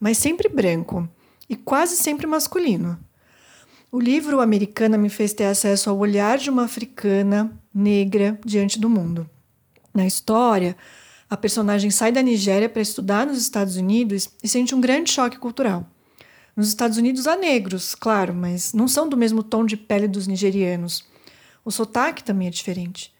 mas 0.00 0.18
sempre 0.18 0.48
branco 0.48 1.08
e 1.48 1.56
quase 1.56 1.96
sempre 1.96 2.26
masculino. 2.26 2.98
O 3.90 4.00
livro 4.00 4.40
Americana 4.40 4.98
me 4.98 5.08
fez 5.08 5.32
ter 5.32 5.44
acesso 5.44 5.88
ao 5.88 5.96
olhar 5.96 6.36
de 6.36 6.50
uma 6.50 6.64
africana 6.64 7.56
negra 7.72 8.38
diante 8.44 8.78
do 8.78 8.90
mundo. 8.90 9.30
Na 9.94 10.04
história, 10.04 10.76
a 11.30 11.36
personagem 11.36 11.90
sai 11.90 12.10
da 12.10 12.20
Nigéria 12.20 12.68
para 12.68 12.82
estudar 12.82 13.26
nos 13.26 13.38
Estados 13.38 13.76
Unidos 13.76 14.28
e 14.42 14.48
sente 14.48 14.74
um 14.74 14.80
grande 14.80 15.12
choque 15.12 15.38
cultural. 15.38 15.88
Nos 16.56 16.68
Estados 16.68 16.96
Unidos 16.96 17.26
há 17.26 17.36
negros, 17.36 17.96
claro, 17.96 18.32
mas 18.32 18.72
não 18.72 18.86
são 18.86 19.08
do 19.08 19.16
mesmo 19.16 19.42
tom 19.42 19.66
de 19.66 19.76
pele 19.76 20.06
dos 20.06 20.28
nigerianos. 20.28 21.04
O 21.64 21.70
sotaque 21.70 22.22
também 22.22 22.46
é 22.46 22.50
diferente. 22.50 23.12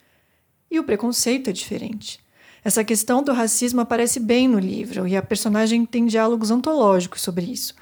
E 0.70 0.78
o 0.78 0.84
preconceito 0.84 1.50
é 1.50 1.52
diferente. 1.52 2.20
Essa 2.62 2.84
questão 2.84 3.22
do 3.22 3.32
racismo 3.32 3.80
aparece 3.80 4.20
bem 4.20 4.46
no 4.46 4.58
livro 4.58 5.06
e 5.06 5.16
a 5.16 5.22
personagem 5.22 5.84
tem 5.84 6.06
diálogos 6.06 6.50
antológicos 6.50 7.22
sobre 7.22 7.44
isso. 7.44 7.74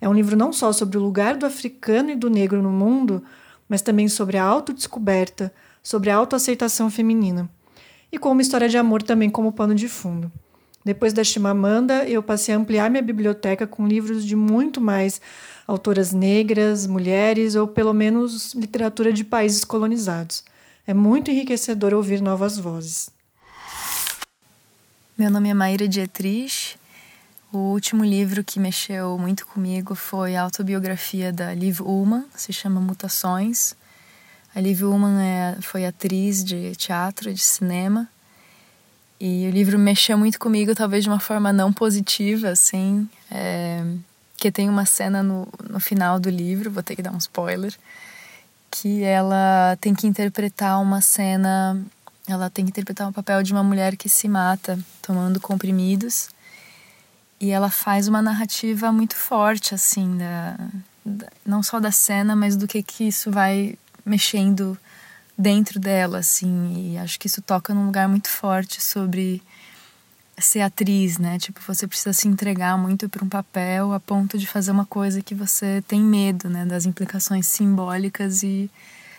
É 0.00 0.08
um 0.08 0.14
livro 0.14 0.36
não 0.36 0.52
só 0.52 0.72
sobre 0.72 0.98
o 0.98 1.02
lugar 1.02 1.36
do 1.36 1.46
africano 1.46 2.10
e 2.10 2.16
do 2.16 2.28
negro 2.30 2.62
no 2.62 2.70
mundo, 2.70 3.24
mas 3.68 3.82
também 3.82 4.08
sobre 4.08 4.36
a 4.36 4.44
autodescoberta, 4.44 5.52
sobre 5.82 6.10
a 6.10 6.16
autoaceitação 6.16 6.90
feminina. 6.90 7.50
E 8.12 8.18
com 8.18 8.30
uma 8.30 8.42
história 8.42 8.68
de 8.68 8.78
amor 8.78 9.02
também 9.02 9.28
como 9.30 9.52
pano 9.52 9.74
de 9.74 9.88
fundo. 9.88 10.30
Depois 10.88 11.12
da 11.12 11.22
Chimamanda, 11.22 12.08
eu 12.08 12.22
passei 12.22 12.54
a 12.54 12.56
ampliar 12.56 12.88
minha 12.88 13.02
biblioteca 13.02 13.66
com 13.66 13.86
livros 13.86 14.24
de 14.24 14.34
muito 14.34 14.80
mais 14.80 15.20
autoras 15.66 16.14
negras, 16.14 16.86
mulheres 16.86 17.54
ou 17.54 17.68
pelo 17.68 17.92
menos 17.92 18.54
literatura 18.54 19.12
de 19.12 19.22
países 19.22 19.66
colonizados. 19.66 20.42
É 20.86 20.94
muito 20.94 21.30
enriquecedor 21.30 21.92
ouvir 21.92 22.22
novas 22.22 22.56
vozes. 22.56 23.10
Meu 25.18 25.30
nome 25.30 25.50
é 25.50 25.52
Maíra 25.52 25.86
Dietrich 25.86 26.78
o 27.52 27.58
último 27.58 28.02
livro 28.02 28.42
que 28.42 28.58
mexeu 28.58 29.18
muito 29.18 29.46
comigo 29.46 29.94
foi 29.94 30.36
a 30.36 30.42
autobiografia 30.42 31.30
da 31.30 31.52
Liv 31.52 31.82
Ullmann, 31.82 32.24
se 32.34 32.50
chama 32.50 32.80
Mutações. 32.80 33.74
A 34.54 34.60
Liv 34.60 34.82
Ullmann 34.84 35.20
é, 35.20 35.58
foi 35.60 35.84
atriz 35.84 36.42
de 36.42 36.74
teatro, 36.76 37.30
de 37.30 37.42
cinema. 37.42 38.08
E 39.20 39.48
o 39.48 39.50
livro 39.50 39.78
mexeu 39.78 40.16
muito 40.16 40.38
comigo, 40.38 40.74
talvez 40.74 41.02
de 41.02 41.10
uma 41.10 41.18
forma 41.18 41.52
não 41.52 41.72
positiva, 41.72 42.50
assim. 42.50 43.08
É, 43.30 43.82
que 44.36 44.52
tem 44.52 44.68
uma 44.68 44.86
cena 44.86 45.22
no, 45.22 45.48
no 45.68 45.80
final 45.80 46.20
do 46.20 46.30
livro, 46.30 46.70
vou 46.70 46.82
ter 46.82 46.94
que 46.94 47.02
dar 47.02 47.12
um 47.12 47.18
spoiler, 47.18 47.74
que 48.70 49.02
ela 49.02 49.76
tem 49.80 49.92
que 49.94 50.06
interpretar 50.06 50.80
uma 50.80 51.00
cena, 51.00 51.80
ela 52.28 52.48
tem 52.48 52.64
que 52.64 52.70
interpretar 52.70 53.08
o 53.08 53.12
papel 53.12 53.42
de 53.42 53.52
uma 53.52 53.64
mulher 53.64 53.96
que 53.96 54.08
se 54.08 54.28
mata 54.28 54.78
tomando 55.02 55.40
comprimidos 55.40 56.28
e 57.40 57.50
ela 57.50 57.70
faz 57.70 58.08
uma 58.08 58.20
narrativa 58.20 58.92
muito 58.92 59.14
forte, 59.14 59.74
assim, 59.74 60.16
da, 60.18 60.56
da, 61.04 61.26
não 61.44 61.62
só 61.62 61.78
da 61.78 61.92
cena, 61.92 62.34
mas 62.34 62.56
do 62.56 62.66
que, 62.66 62.82
que 62.82 63.04
isso 63.04 63.30
vai 63.30 63.76
mexendo 64.04 64.78
dentro 65.38 65.78
dela, 65.78 66.18
assim. 66.18 66.92
E 66.92 66.98
acho 66.98 67.18
que 67.20 67.28
isso 67.28 67.40
toca 67.40 67.72
num 67.72 67.86
lugar 67.86 68.08
muito 68.08 68.28
forte 68.28 68.82
sobre 68.82 69.40
ser 70.36 70.60
atriz, 70.60 71.18
né? 71.18 71.38
Tipo, 71.38 71.60
você 71.64 71.86
precisa 71.86 72.12
se 72.12 72.26
entregar 72.26 72.76
muito 72.76 73.08
para 73.08 73.24
um 73.24 73.28
papel 73.28 73.92
a 73.92 74.00
ponto 74.00 74.36
de 74.36 74.46
fazer 74.46 74.72
uma 74.72 74.84
coisa 74.84 75.22
que 75.22 75.34
você 75.34 75.82
tem 75.86 76.00
medo, 76.00 76.50
né? 76.50 76.66
Das 76.66 76.84
implicações 76.84 77.46
simbólicas 77.46 78.42
e 78.42 78.70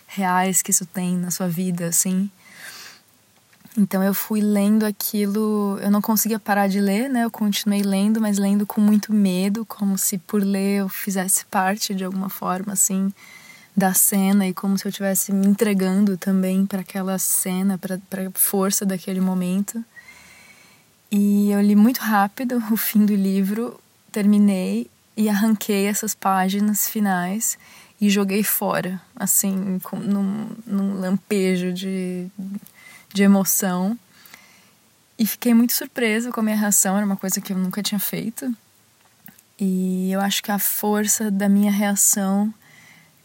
reais 0.06 0.60
que 0.60 0.70
isso 0.70 0.84
tem 0.84 1.16
na 1.16 1.30
sua 1.30 1.48
vida, 1.48 1.86
assim. 1.86 2.30
Então 3.78 4.02
eu 4.02 4.12
fui 4.12 4.40
lendo 4.40 4.84
aquilo, 4.84 5.78
eu 5.80 5.90
não 5.90 6.02
conseguia 6.02 6.40
parar 6.40 6.66
de 6.66 6.80
ler, 6.80 7.08
né? 7.08 7.24
Eu 7.24 7.30
continuei 7.30 7.82
lendo, 7.82 8.20
mas 8.20 8.36
lendo 8.36 8.66
com 8.66 8.80
muito 8.80 9.12
medo, 9.12 9.64
como 9.64 9.96
se 9.96 10.18
por 10.18 10.42
ler 10.42 10.80
eu 10.80 10.88
fizesse 10.88 11.44
parte 11.46 11.94
de 11.94 12.04
alguma 12.04 12.28
forma 12.28 12.72
assim 12.72 13.12
da 13.76 13.94
cena 13.94 14.46
e 14.46 14.54
como 14.54 14.76
se 14.76 14.86
eu 14.86 14.90
estivesse 14.90 15.32
me 15.32 15.46
entregando 15.46 16.16
também 16.16 16.66
para 16.66 16.80
aquela 16.80 17.18
cena, 17.18 17.78
para 17.78 17.96
a 17.96 18.30
força 18.34 18.84
daquele 18.84 19.20
momento. 19.20 19.84
E 21.10 21.50
eu 21.50 21.60
li 21.60 21.74
muito 21.74 21.98
rápido 21.98 22.62
o 22.70 22.76
fim 22.76 23.04
do 23.04 23.14
livro, 23.14 23.80
terminei 24.12 24.90
e 25.16 25.28
arranquei 25.28 25.86
essas 25.86 26.14
páginas 26.14 26.88
finais 26.88 27.58
e 28.00 28.08
joguei 28.08 28.42
fora, 28.42 29.00
assim, 29.14 29.78
com, 29.80 29.96
num, 29.96 30.48
num 30.66 31.00
lampejo 31.00 31.72
de 31.72 32.30
de 33.12 33.22
emoção. 33.22 33.98
E 35.18 35.26
fiquei 35.26 35.52
muito 35.52 35.72
surpresa 35.72 36.30
com 36.30 36.40
a 36.40 36.42
minha 36.42 36.56
reação, 36.56 36.96
era 36.96 37.04
uma 37.04 37.16
coisa 37.16 37.40
que 37.40 37.52
eu 37.52 37.58
nunca 37.58 37.82
tinha 37.82 37.98
feito. 37.98 38.54
E 39.58 40.10
eu 40.10 40.20
acho 40.20 40.42
que 40.42 40.50
a 40.50 40.58
força 40.58 41.30
da 41.30 41.48
minha 41.48 41.70
reação 41.70 42.52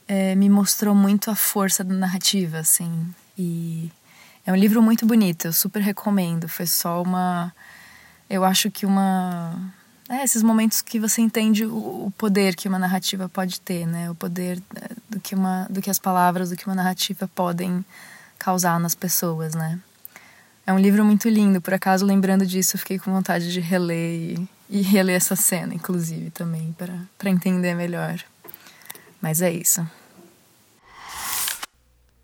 é, 0.08 0.36
me 0.36 0.50
mostrou 0.50 0.94
muito 0.94 1.32
a 1.32 1.36
força 1.36 1.84
da 1.84 1.94
narrativa, 1.94 2.60
assim. 2.60 3.14
E 3.38 3.92
é 4.46 4.52
um 4.52 4.56
livro 4.56 4.82
muito 4.82 5.06
bonito, 5.06 5.46
eu 5.46 5.54
super 5.54 5.82
recomendo. 5.82 6.48
Foi 6.48 6.66
só 6.66 7.02
uma. 7.02 7.54
Eu 8.30 8.44
acho 8.44 8.70
que 8.70 8.86
uma. 8.86 9.74
É, 10.08 10.24
esses 10.24 10.44
momentos 10.44 10.84
que 10.84 11.00
você 11.00 11.22
entende 11.22 11.66
o, 11.66 12.14
poder 12.16 12.56
que 12.56 12.68
uma 12.68 12.78
narrativa 12.78 13.28
pode 13.28 13.60
ter, 13.60 13.88
né? 13.88 14.10
O 14.12 14.16
poder 14.16 14.62
é, 14.76 14.90
do 15.10 15.20
que, 15.20 15.34
uma, 15.34 15.66
do 15.70 15.82
que 15.82 15.90
as 15.90 15.98
palavras, 15.98 16.52
do 16.52 16.56
que 16.56 16.68
uma 16.68 16.76
narrativa 16.76 17.28
podem 17.34 17.84
causar 18.38 18.80
nas 18.80 18.94
pessoas, 18.94 19.56
né? 19.56 19.80
É 20.68 20.74
um 20.74 20.80
livro 20.80 21.04
muito 21.04 21.28
lindo, 21.30 21.62
por 21.62 21.74
acaso, 21.74 22.06
lembrando 22.06 22.46
disso, 22.46 22.76
eu 22.76 22.80
fiquei 22.80 22.98
com 22.98 23.12
vontade 23.12 23.52
de 23.52 23.60
reler 23.60 24.38
e, 24.38 24.50
e 24.70 24.82
reler 24.82 25.16
essa 25.16 25.36
cena, 25.36 25.76
inclusive, 25.76 26.32
também, 26.32 26.76
para 27.18 27.30
entender 27.30 27.76
melhor. 27.76 28.24
Mas 29.26 29.42
é 29.42 29.52
isso. 29.52 29.82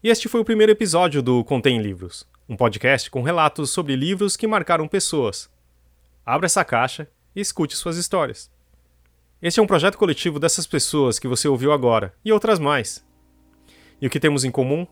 E 0.04 0.10
este 0.10 0.30
foi 0.30 0.40
o 0.40 0.46
primeiro 0.46 0.72
episódio 0.72 1.24
do 1.24 1.44
Contém 1.44 1.82
Livros, 1.82 2.28
um 2.48 2.56
podcast 2.56 3.10
com 3.10 3.24
relatos 3.24 3.72
sobre 3.72 3.96
livros 3.96 4.38
que 4.38 4.46
marcaram 4.46 4.88
pessoas. 4.88 5.50
Abra 6.24 6.46
essa 6.46 6.64
caixa 6.64 7.08
e 7.36 7.42
escute 7.42 7.76
suas 7.76 7.98
histórias. 7.98 8.52
Este 9.42 9.60
é 9.60 9.64
um 9.64 9.66
projeto 9.66 9.98
coletivo 9.98 10.40
dessas 10.40 10.68
pessoas 10.68 11.18
que 11.18 11.28
você 11.28 11.48
ouviu 11.48 11.72
agora 11.72 12.14
e 12.24 12.32
outras 12.32 12.60
mais. 12.60 13.04
E 14.00 14.06
o 14.06 14.10
que 14.12 14.20
temos 14.20 14.44
em 14.44 14.52
comum 14.52 14.86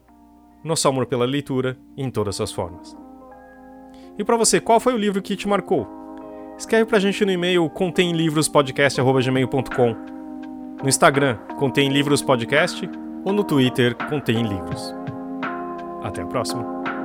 nosso 0.63 0.87
amor 0.87 1.05
pela 1.05 1.25
leitura 1.25 1.77
em 1.95 2.09
todas 2.09 2.37
suas 2.37 2.51
formas. 2.51 2.97
E 4.17 4.23
para 4.23 4.35
você, 4.35 4.59
qual 4.59 4.79
foi 4.79 4.95
o 4.95 4.97
livro 4.97 5.21
que 5.21 5.35
te 5.35 5.47
marcou? 5.47 5.87
Escreve 6.57 6.87
pra 6.87 6.97
gente 6.97 7.23
no 7.23 7.31
e-mail 7.31 7.69
contemlivrospodcast.gmail.com 7.69 10.18
No 10.81 10.87
Instagram, 10.87 11.35
Contém 11.57 11.89
Livros 11.89 12.21
Podcast 12.21 12.89
ou 13.25 13.33
no 13.33 13.43
Twitter, 13.43 13.95
Contém 14.09 14.41
Livros. 14.43 14.95
Até 16.03 16.21
a 16.21 16.25
próxima! 16.25 16.98